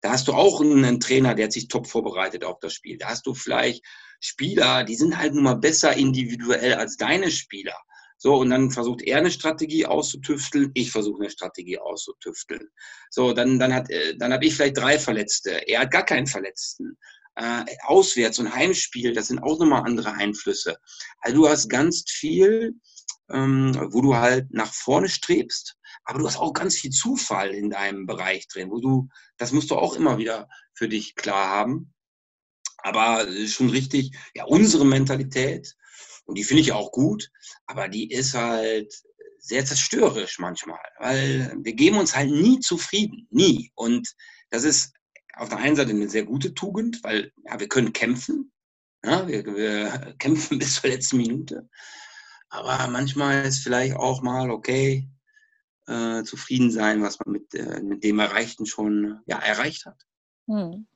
[0.00, 2.96] Da hast du auch einen, Trainer, der hat sich top vorbereitet auf das Spiel.
[2.96, 3.84] Da hast du vielleicht
[4.20, 7.76] Spieler, die sind halt nun mal besser individuell als deine Spieler.
[8.22, 12.68] So, und dann versucht er eine Strategie auszutüfteln, ich versuche eine Strategie auszutüfteln.
[13.08, 16.26] So, dann, dann, hat, äh, dann habe ich vielleicht drei Verletzte, er hat gar keinen
[16.26, 16.98] Verletzten.
[17.36, 20.76] Äh, auswärts und Heimspiel, das sind auch nochmal andere Einflüsse.
[21.20, 22.74] Also du hast ganz viel,
[23.30, 27.70] ähm, wo du halt nach vorne strebst, aber du hast auch ganz viel Zufall in
[27.70, 29.08] deinem Bereich drin, wo du,
[29.38, 31.94] das musst du auch immer wieder für dich klar haben.
[32.76, 35.74] Aber schon richtig, ja, unsere Mentalität,
[36.24, 37.30] und die finde ich auch gut,
[37.66, 38.92] aber die ist halt
[39.38, 43.72] sehr zerstörerisch manchmal, weil wir geben uns halt nie zufrieden, nie.
[43.74, 44.08] Und
[44.50, 44.92] das ist
[45.34, 48.52] auf der einen Seite eine sehr gute Tugend, weil ja, wir können kämpfen,
[49.04, 51.68] ja, wir, wir kämpfen bis zur letzten Minute.
[52.50, 55.08] Aber manchmal ist vielleicht auch mal okay,
[55.86, 60.02] äh, zufrieden sein, was man mit, äh, mit dem Erreichten schon ja, erreicht hat.
[60.48, 60.86] Hm.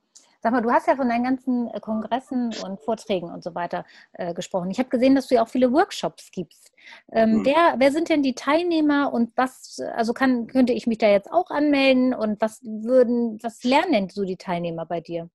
[0.44, 3.86] Sag mal, du hast ja von deinen ganzen äh, Kongressen und Vorträgen und so weiter
[4.12, 4.70] äh, gesprochen.
[4.70, 6.70] Ich habe gesehen, dass du ja auch viele Workshops gibst.
[7.10, 7.46] Ähm, mhm.
[7.46, 11.32] wer, wer sind denn die Teilnehmer und was, also kann, könnte ich mich da jetzt
[11.32, 15.30] auch anmelden und was würden, was lernen denn so die Teilnehmer bei dir?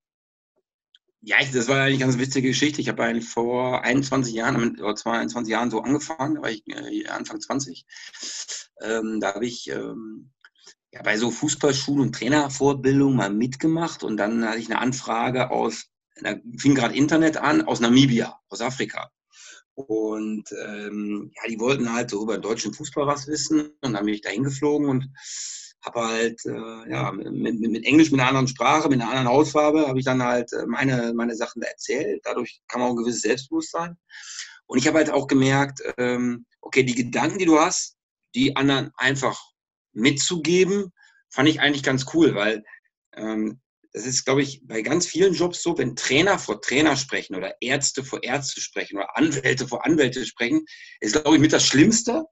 [1.22, 2.80] Ja, das war eigentlich eine ganz witzige Geschichte.
[2.80, 7.07] Ich habe eigentlich vor 21 Jahren, oder 22 Jahren so angefangen, da war ich äh,
[7.07, 7.84] Anfang 20.
[8.84, 10.30] Ähm, da habe ich ähm,
[10.92, 15.86] ja, bei so Fußballschulen und Trainervorbildung mal mitgemacht und dann hatte ich eine Anfrage aus,
[16.22, 19.12] da fing gerade Internet an, aus Namibia, aus Afrika.
[19.76, 24.14] Und ähm, ja, die wollten halt so über deutschen Fußball was wissen und dann bin
[24.14, 25.10] ich da hingeflogen und
[25.82, 29.88] habe halt äh, ja, mit, mit, Englisch, mit einer anderen Sprache, mit einer anderen Hautfarbe,
[29.88, 32.22] habe ich dann halt äh, meine, meine Sachen erzählt.
[32.26, 33.96] Dadurch kam auch ein gewisses Selbstbewusstsein.
[34.66, 37.96] Und ich habe halt auch gemerkt, ähm, okay, die Gedanken, die du hast,
[38.36, 39.40] die anderen einfach
[39.94, 40.92] mitzugeben,
[41.30, 42.64] fand ich eigentlich ganz cool, weil
[43.16, 43.60] ähm,
[43.92, 47.56] das ist, glaube ich, bei ganz vielen Jobs so, wenn Trainer vor Trainer sprechen oder
[47.60, 50.66] Ärzte vor Ärzte sprechen oder Anwälte vor Anwälte sprechen,
[51.00, 52.26] ist, glaube ich, mit das Schlimmste,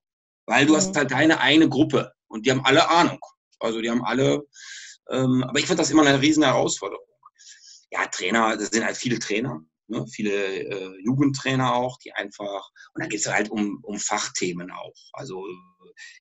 [0.45, 0.77] weil du mhm.
[0.77, 3.19] hast halt deine eine Gruppe und die haben alle Ahnung.
[3.59, 4.43] Also die haben alle,
[5.09, 7.03] ähm, aber ich fand das immer eine riesen Herausforderung.
[7.89, 10.05] Ja, Trainer, das sind halt viele Trainer, ne?
[10.07, 14.95] viele äh, Jugendtrainer auch, die einfach, und dann geht es halt um, um Fachthemen auch.
[15.13, 15.45] Also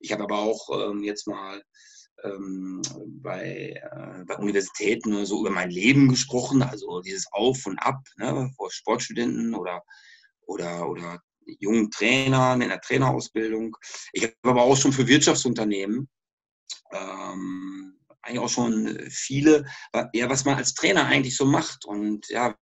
[0.01, 1.63] ich habe aber auch ähm, jetzt mal
[2.25, 2.83] ähm,
[3.23, 8.51] bei, äh, bei Universitäten so über mein Leben gesprochen, also dieses Auf und Ab ne,
[8.57, 9.83] vor Sportstudenten oder,
[10.47, 11.21] oder, oder
[11.61, 13.77] jungen Trainern in der Trainerausbildung.
[14.13, 16.09] Ich habe aber auch schon für Wirtschaftsunternehmen
[16.93, 19.65] ähm, eigentlich auch schon viele,
[20.13, 22.57] ja, was man als Trainer eigentlich so macht und ja,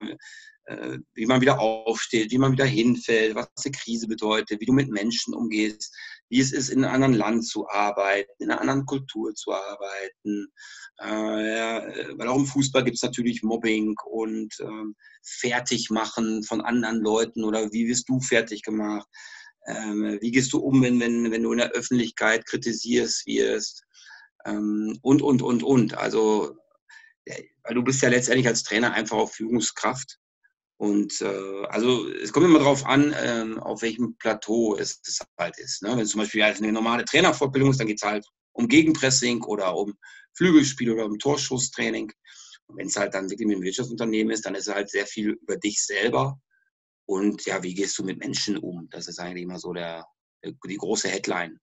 [1.14, 4.90] wie man wieder aufsteht, wie man wieder hinfällt, was eine Krise bedeutet, wie du mit
[4.90, 5.94] Menschen umgehst,
[6.28, 10.46] wie es ist, in einem anderen Land zu arbeiten, in einer anderen Kultur zu arbeiten.
[11.00, 11.86] Äh, ja,
[12.16, 17.72] weil auch im Fußball gibt es natürlich Mobbing und ähm, Fertigmachen von anderen Leuten oder
[17.72, 19.08] wie wirst du fertig gemacht?
[19.66, 23.82] Ähm, wie gehst du um, wenn, wenn, wenn du in der Öffentlichkeit kritisierst wirst?
[24.44, 25.98] Ähm, und, und, und, und.
[25.98, 26.56] Also
[27.64, 30.18] weil du bist ja letztendlich als Trainer einfach auf Führungskraft.
[30.82, 35.56] Und äh, also es kommt immer darauf an, ähm, auf welchem Plateau es, es halt
[35.60, 35.80] ist.
[35.80, 35.90] Ne?
[35.90, 39.44] Wenn es zum Beispiel halt eine normale Trainerfortbildung ist, dann geht es halt um Gegenpressing
[39.44, 39.94] oder um
[40.34, 42.12] Flügelspiel oder um Torschusstraining.
[42.66, 45.06] Und wenn es halt dann wirklich mit einem Wirtschaftsunternehmen ist, dann ist es halt sehr
[45.06, 46.40] viel über dich selber.
[47.06, 48.88] Und ja, wie gehst du mit Menschen um?
[48.90, 50.04] Das ist eigentlich immer so der,
[50.44, 51.60] die große Headline.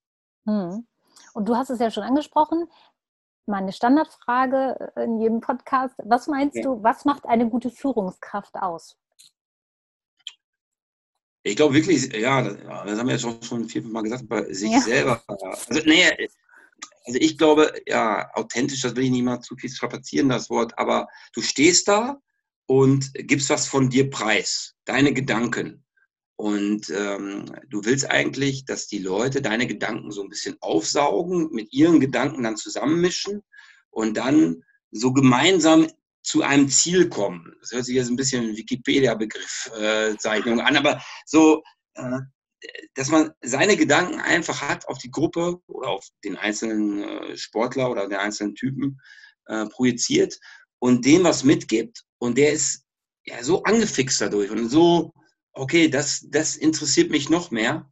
[0.47, 0.87] Hm.
[1.33, 2.69] Und du hast es ja schon angesprochen,
[3.47, 5.95] meine Standardfrage äh, in jedem Podcast.
[6.05, 6.63] Was meinst ja.
[6.63, 8.95] du, was macht eine gute Führungskraft aus?
[11.43, 14.71] Ich glaube wirklich, ja, das, haben wir jetzt schon vier, fünf Mal gesagt, bei sich
[14.71, 14.81] ja.
[14.81, 15.23] selber.
[15.27, 16.05] Also, nee,
[17.05, 20.77] also ich glaube, ja, authentisch, das will ich nicht mal zu viel strapazieren, das Wort,
[20.77, 22.21] aber du stehst da
[22.67, 25.83] und gibst was von dir preis, deine Gedanken.
[26.35, 31.73] Und ähm, du willst eigentlich, dass die Leute deine Gedanken so ein bisschen aufsaugen, mit
[31.73, 33.41] ihren Gedanken dann zusammenmischen
[33.89, 35.87] und dann so gemeinsam
[36.21, 37.53] zu einem Ziel kommen.
[37.61, 41.63] Das hört sich jetzt ein bisschen Wikipedia-Begriff-Zeichnung äh, an, aber so,
[41.95, 42.19] äh,
[42.93, 47.89] dass man seine Gedanken einfach hat auf die Gruppe oder auf den einzelnen äh, Sportler
[47.89, 48.99] oder den einzelnen Typen
[49.45, 50.39] äh, projiziert
[50.79, 52.83] und dem was mitgibt und der ist
[53.25, 55.13] ja so angefixt dadurch und so
[55.59, 57.89] okay, das, das interessiert mich noch mehr.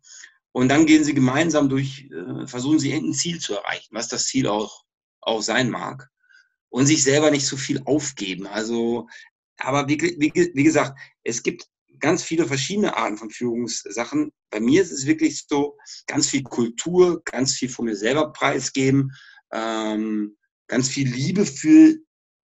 [0.51, 4.25] Und dann gehen sie gemeinsam durch, äh, versuchen sie ein Ziel zu erreichen, was das
[4.25, 4.83] Ziel auch,
[5.21, 6.09] auch sein mag.
[6.69, 8.45] Und sich selber nicht so viel aufgeben.
[8.45, 9.07] Also,
[9.57, 11.67] aber wie, wie, wie gesagt, es gibt
[11.99, 14.31] ganz viele verschiedene Arten von Führungssachen.
[14.49, 19.11] Bei mir ist es wirklich so, ganz viel Kultur, ganz viel von mir selber preisgeben,
[19.51, 20.37] ähm,
[20.67, 21.95] ganz viel Liebe für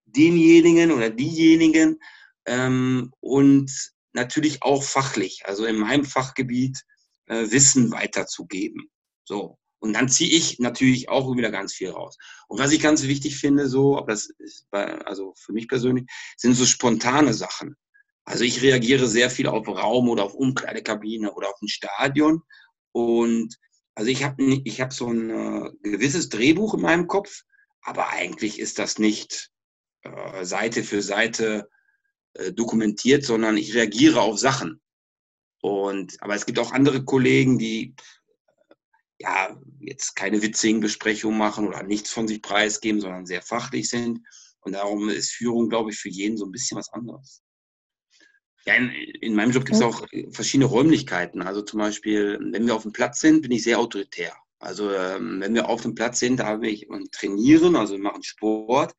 [0.05, 1.99] denjenigen oder diejenigen
[2.45, 3.71] ähm, und
[4.13, 6.83] natürlich auch fachlich, also in meinem Fachgebiet
[7.25, 8.89] äh, Wissen weiterzugeben.
[9.25, 9.57] So.
[9.83, 12.17] Und dann ziehe ich natürlich auch wieder ganz viel raus.
[12.47, 16.05] Und was ich ganz wichtig finde, so, aber das ist bei, also für mich persönlich,
[16.37, 17.75] sind so spontane Sachen.
[18.23, 22.43] Also ich reagiere sehr viel auf Raum oder auf Umkleidekabine oder auf ein Stadion.
[22.93, 23.57] Und
[23.93, 27.41] also ich habe ich hab so ein äh, gewisses Drehbuch in meinem Kopf,
[27.81, 29.51] aber eigentlich ist das nicht
[30.03, 31.67] äh, Seite für Seite
[32.35, 34.79] äh, dokumentiert, sondern ich reagiere auf Sachen.
[35.59, 37.95] Und, aber es gibt auch andere Kollegen, die
[39.19, 44.21] ja jetzt keine witzigen Besprechungen machen oder nichts von sich preisgeben, sondern sehr fachlich sind.
[44.61, 47.43] Und darum ist Führung, glaube ich, für jeden so ein bisschen was anderes.
[48.65, 48.89] Ja, in,
[49.21, 51.41] in meinem Job gibt es auch verschiedene Räumlichkeiten.
[51.41, 54.33] Also zum Beispiel, wenn wir auf dem Platz sind, bin ich sehr autoritär.
[54.59, 58.01] Also ähm, wenn wir auf dem Platz sind, da habe ich und trainieren, also wir
[58.01, 58.93] machen Sport,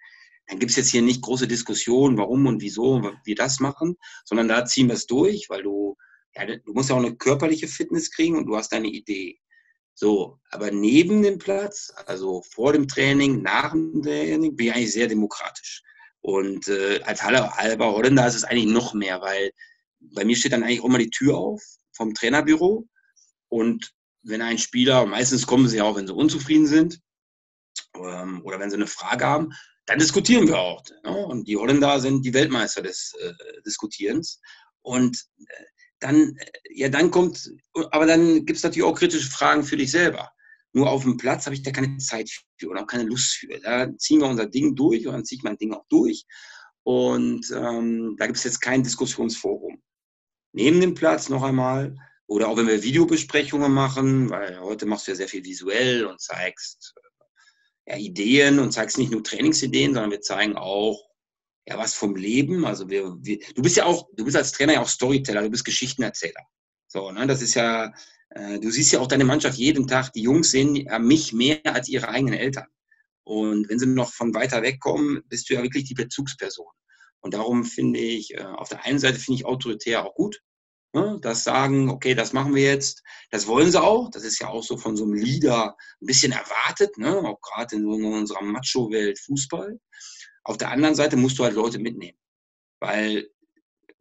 [0.46, 3.96] dann gibt es jetzt hier nicht große Diskussionen, warum und wieso wir das machen,
[4.26, 5.96] sondern da ziehen wir es durch, weil du,
[6.34, 9.38] ja, du musst ja auch eine körperliche Fitness kriegen und du hast deine Idee.
[9.94, 14.92] So, aber neben dem Platz, also vor dem Training, nach dem Training, bin ich eigentlich
[14.92, 15.82] sehr demokratisch.
[16.20, 19.52] Und äh, als halber Holländer ist es eigentlich noch mehr, weil
[20.00, 22.88] bei mir steht dann eigentlich auch immer die Tür auf vom Trainerbüro.
[23.48, 23.92] Und
[24.22, 27.00] wenn ein Spieler, meistens kommen sie auch, wenn sie unzufrieden sind
[27.94, 29.52] ähm, oder wenn sie eine Frage haben,
[29.86, 30.82] dann diskutieren wir auch.
[31.04, 31.14] Ne?
[31.14, 33.32] Und die Holländer sind die Weltmeister des äh,
[33.66, 34.40] Diskutierens.
[34.82, 35.64] Und äh,
[36.00, 37.50] dann, äh, ja, dann kommt,
[37.90, 40.30] aber dann gibt es natürlich auch kritische Fragen für dich selber.
[40.72, 43.60] Nur auf dem Platz habe ich da keine Zeit für oder auch keine Lust für.
[43.60, 46.26] Da ziehen wir unser Ding durch und dann ziehe ich mein Ding auch durch.
[46.82, 49.80] Und ähm, da gibt es jetzt kein Diskussionsforum.
[50.52, 55.12] Neben dem Platz noch einmal, oder auch wenn wir Videobesprechungen machen, weil heute machst du
[55.12, 56.94] ja sehr viel visuell und zeigst
[57.86, 61.00] ja, Ideen und zeigst nicht nur Trainingsideen, sondern wir zeigen auch
[61.66, 62.64] ja, was vom Leben.
[62.64, 65.50] Also wir, wir, du bist ja auch, du bist als Trainer ja auch Storyteller, du
[65.50, 66.42] bist Geschichtenerzähler.
[66.88, 67.92] So, ne, das ist ja,
[68.30, 71.60] äh, du siehst ja auch deine Mannschaft jeden Tag, die Jungs sehen ja mich mehr
[71.64, 72.68] als ihre eigenen Eltern.
[73.24, 76.66] Und wenn sie noch von weiter weg kommen, bist du ja wirklich die Bezugsperson.
[77.20, 80.40] Und darum finde ich, äh, auf der einen Seite finde ich autoritär auch gut,
[80.94, 83.02] Ne, das sagen, okay, das machen wir jetzt,
[83.32, 84.10] das wollen sie auch.
[84.10, 87.18] Das ist ja auch so von so einem Leader ein bisschen erwartet, ne?
[87.18, 89.80] auch gerade in, in unserer Macho-Welt Fußball.
[90.44, 92.18] Auf der anderen Seite musst du halt Leute mitnehmen,
[92.78, 93.28] weil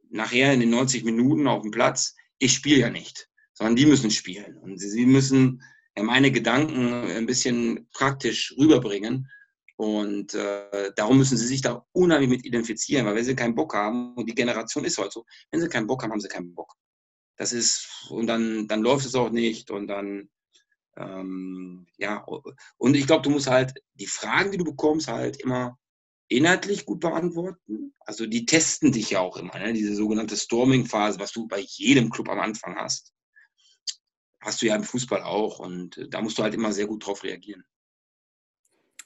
[0.10, 4.12] nachher in den 90 Minuten auf dem Platz, ich spiele ja nicht, sondern die müssen
[4.12, 4.58] spielen.
[4.58, 5.64] Und sie müssen
[5.98, 9.30] ja meine Gedanken ein bisschen praktisch rüberbringen.
[9.76, 13.74] Und äh, darum müssen sie sich da unheimlich mit identifizieren, weil wenn sie keinen Bock
[13.74, 16.54] haben, und die Generation ist heute so, wenn sie keinen Bock haben, haben sie keinen
[16.54, 16.76] Bock.
[17.38, 20.30] Das ist, und dann, dann läuft es auch nicht und dann,
[20.96, 22.24] ähm, ja,
[22.78, 25.80] und ich glaube, du musst halt die Fragen, die du bekommst, halt immer
[26.28, 27.94] inhaltlich gut beantworten.
[28.00, 29.74] Also die testen dich ja auch immer, ne?
[29.74, 33.14] diese sogenannte Storming-Phase, was du bei jedem Club am Anfang hast.
[34.42, 37.24] Hast du ja im Fußball auch und da musst du halt immer sehr gut drauf
[37.24, 37.64] reagieren.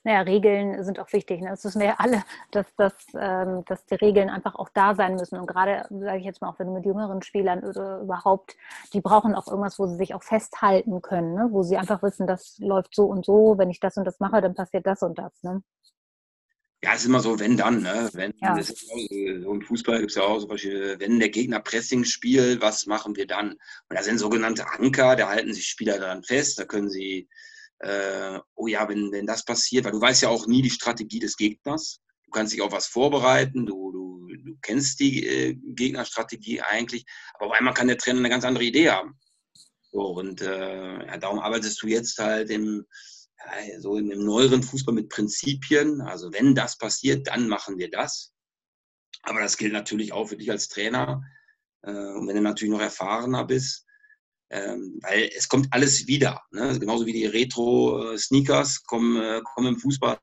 [0.03, 1.41] naja, Regeln sind auch wichtig.
[1.41, 1.49] Ne?
[1.49, 5.15] Das wissen wir ja alle, dass, dass, ähm, dass die Regeln einfach auch da sein
[5.15, 5.37] müssen.
[5.37, 8.55] Und gerade, sage ich jetzt mal, auch wenn du mit jüngeren Spielern oder überhaupt,
[8.93, 11.49] die brauchen auch irgendwas, wo sie sich auch festhalten können, ne?
[11.51, 14.39] wo sie einfach wissen, das läuft so und so, wenn ich das und das mache,
[14.41, 15.43] dann passiert das und das.
[15.43, 15.61] Ne?
[16.83, 18.09] Ja, es ist immer so, wenn dann, ne?
[18.13, 18.55] Wenn, ja.
[18.55, 22.03] das ist so im Fußball gibt es ja auch so Beispiel, wenn der Gegner Pressing
[22.03, 23.51] spielt, was machen wir dann?
[23.51, 23.59] Und
[23.89, 27.27] da sind sogenannte Anker, da halten sich Spieler daran fest, da können sie
[27.79, 31.19] äh, oh ja, wenn, wenn das passiert, weil du weißt ja auch nie die Strategie
[31.19, 31.99] des Gegners.
[32.25, 37.05] Du kannst dich auf was vorbereiten, du, du, du kennst die äh, Gegnerstrategie eigentlich,
[37.35, 39.17] aber auf einmal kann der Trainer eine ganz andere Idee haben.
[39.91, 42.85] So, und äh, ja, darum arbeitest du jetzt halt im,
[43.79, 46.01] so im neueren Fußball mit Prinzipien.
[46.01, 48.33] Also wenn das passiert, dann machen wir das.
[49.23, 51.21] Aber das gilt natürlich auch für dich als Trainer.
[51.83, 53.85] Äh, und wenn du natürlich noch erfahrener bist,
[54.49, 56.41] ähm, weil es kommt alles wieder.
[56.51, 56.79] Ne?
[56.79, 60.17] Genauso wie die Retro-Sneakers kommen, äh, kommen im Fußball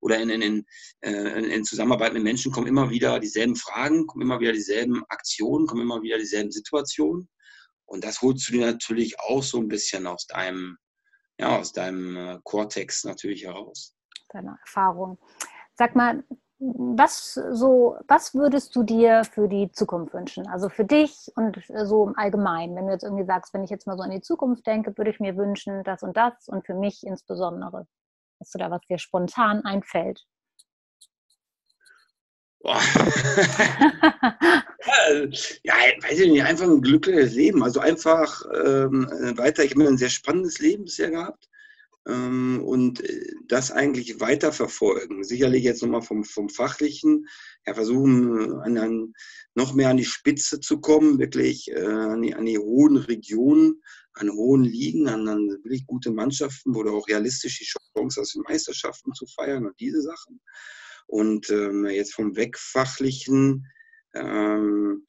[0.00, 0.64] oder in, in, in,
[1.02, 5.66] äh, in, Zusammenarbeit mit Menschen kommen immer wieder dieselben Fragen, kommen immer wieder dieselben Aktionen,
[5.66, 7.28] kommen immer wieder dieselben Situationen.
[7.86, 10.76] Und das holst du dir natürlich auch so ein bisschen aus deinem,
[11.40, 13.96] ja, aus deinem äh, Cortex natürlich heraus.
[14.28, 15.18] Deine Erfahrung.
[15.74, 16.22] Sag mal,
[16.58, 20.46] was so, was würdest du dir für die Zukunft wünschen?
[20.46, 23.86] Also für dich und so im Allgemeinen, wenn du jetzt irgendwie sagst, wenn ich jetzt
[23.86, 26.74] mal so an die Zukunft denke, würde ich mir wünschen, das und das und für
[26.74, 27.86] mich insbesondere.
[28.40, 30.26] Hast du da was dir spontan einfällt?
[32.62, 32.74] ja,
[36.02, 37.62] weiß ich nicht, einfach ein glückliches Leben.
[37.62, 41.48] Also einfach ähm, weiter, ich habe ein sehr spannendes Leben bisher gehabt
[42.06, 45.24] ähm, und äh, das eigentlich weiter verfolgen.
[45.24, 47.26] Sicherlich jetzt nochmal vom, vom Fachlichen
[47.66, 49.14] ja, versuchen, an, an,
[49.54, 53.80] noch mehr an die Spitze zu kommen, wirklich äh, an, die, an die hohen Regionen,
[54.12, 58.36] an hohen Ligen, an, an wirklich gute Mannschaften, wo du auch realistisch die Chance hast,
[58.36, 60.40] Meisterschaften zu feiern und diese Sachen.
[61.10, 63.66] Und ähm, jetzt vom Wegfachlichen
[64.14, 65.04] ähm,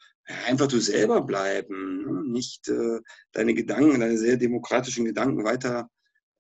[0.48, 2.24] einfach du selber bleiben, ne?
[2.26, 3.00] nicht äh,
[3.34, 5.90] deine Gedanken, deine sehr demokratischen Gedanken weiter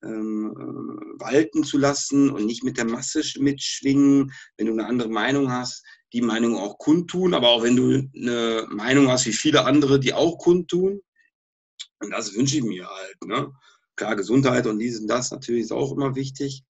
[0.03, 4.31] ähm, äh, walten zu lassen und nicht mit der Masse mitschwingen.
[4.57, 8.65] Wenn du eine andere Meinung hast, die Meinung auch kundtun, aber auch wenn du eine
[8.71, 11.01] Meinung hast wie viele andere, die auch kundtun.
[11.99, 13.25] Und das wünsche ich mir halt.
[13.25, 13.53] Ne?
[13.95, 16.63] Klar, Gesundheit und dies und das natürlich ist auch immer wichtig.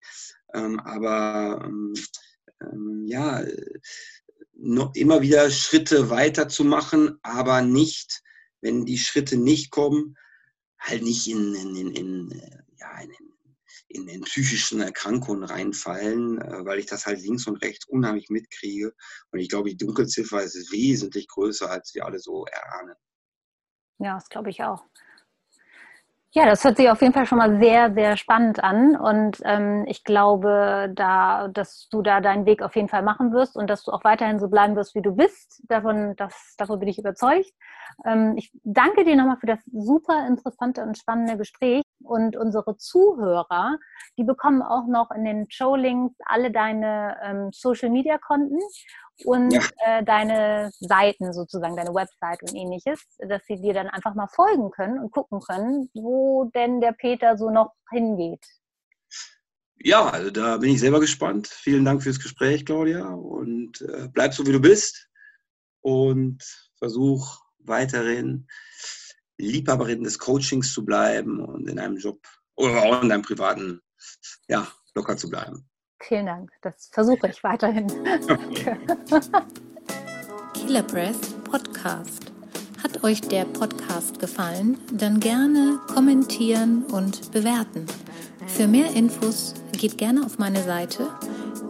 [0.55, 1.93] Ähm, aber ähm,
[2.63, 3.45] ähm, ja,
[4.55, 8.23] noch immer wieder Schritte weiterzumachen, aber nicht,
[8.61, 10.17] wenn die Schritte nicht kommen,
[10.79, 13.13] halt nicht in, in, in, in ja, in,
[13.89, 18.95] in, in psychischen Erkrankungen reinfallen, äh, weil ich das halt links und rechts unheimlich mitkriege.
[19.31, 22.95] Und ich glaube, die Dunkelziffer ist wesentlich größer, als wir alle so erahnen.
[23.99, 24.85] Ja, das glaube ich auch.
[26.35, 28.97] Ja, das hört sich auf jeden Fall schon mal sehr, sehr spannend an.
[28.97, 33.57] Und ähm, ich glaube, da, dass du da deinen Weg auf jeden Fall machen wirst
[33.57, 35.63] und dass du auch weiterhin so bleiben wirst, wie du bist.
[35.69, 37.51] Davon, das, davon bin ich überzeugt.
[38.05, 41.83] Ähm, ich danke dir nochmal für das super interessante und spannende Gespräch.
[42.01, 43.79] Und unsere Zuhörer,
[44.17, 48.59] die bekommen auch noch in den Showlinks alle deine ähm, Social-Media-Konten
[49.25, 49.63] und ja.
[49.85, 54.71] äh, deine Seiten sozusagen, deine Website und ähnliches, dass sie dir dann einfach mal folgen
[54.71, 58.45] können und gucken können, wo denn der Peter so noch hingeht.
[59.81, 61.47] Ja, also da bin ich selber gespannt.
[61.47, 63.07] Vielen Dank fürs Gespräch, Claudia.
[63.07, 65.09] Und äh, bleib so, wie du bist.
[65.81, 66.43] Und
[66.79, 68.49] versuch weiterhin
[69.39, 72.21] Liebhaberin des Coachings zu bleiben und in einem Job
[72.57, 73.81] oder auch in deinem privaten,
[74.49, 75.65] ja, locker zu bleiben.
[76.01, 76.51] Vielen Dank.
[76.63, 77.87] Das versuche ich weiterhin.
[80.55, 82.33] Killer Breath Podcast.
[82.83, 84.79] Hat euch der Podcast gefallen?
[84.93, 87.85] Dann gerne kommentieren und bewerten.
[88.47, 91.11] Für mehr Infos geht gerne auf meine Seite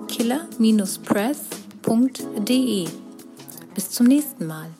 [0.09, 2.89] killer-press.de.
[3.75, 4.71] Bis zum nächsten Mal.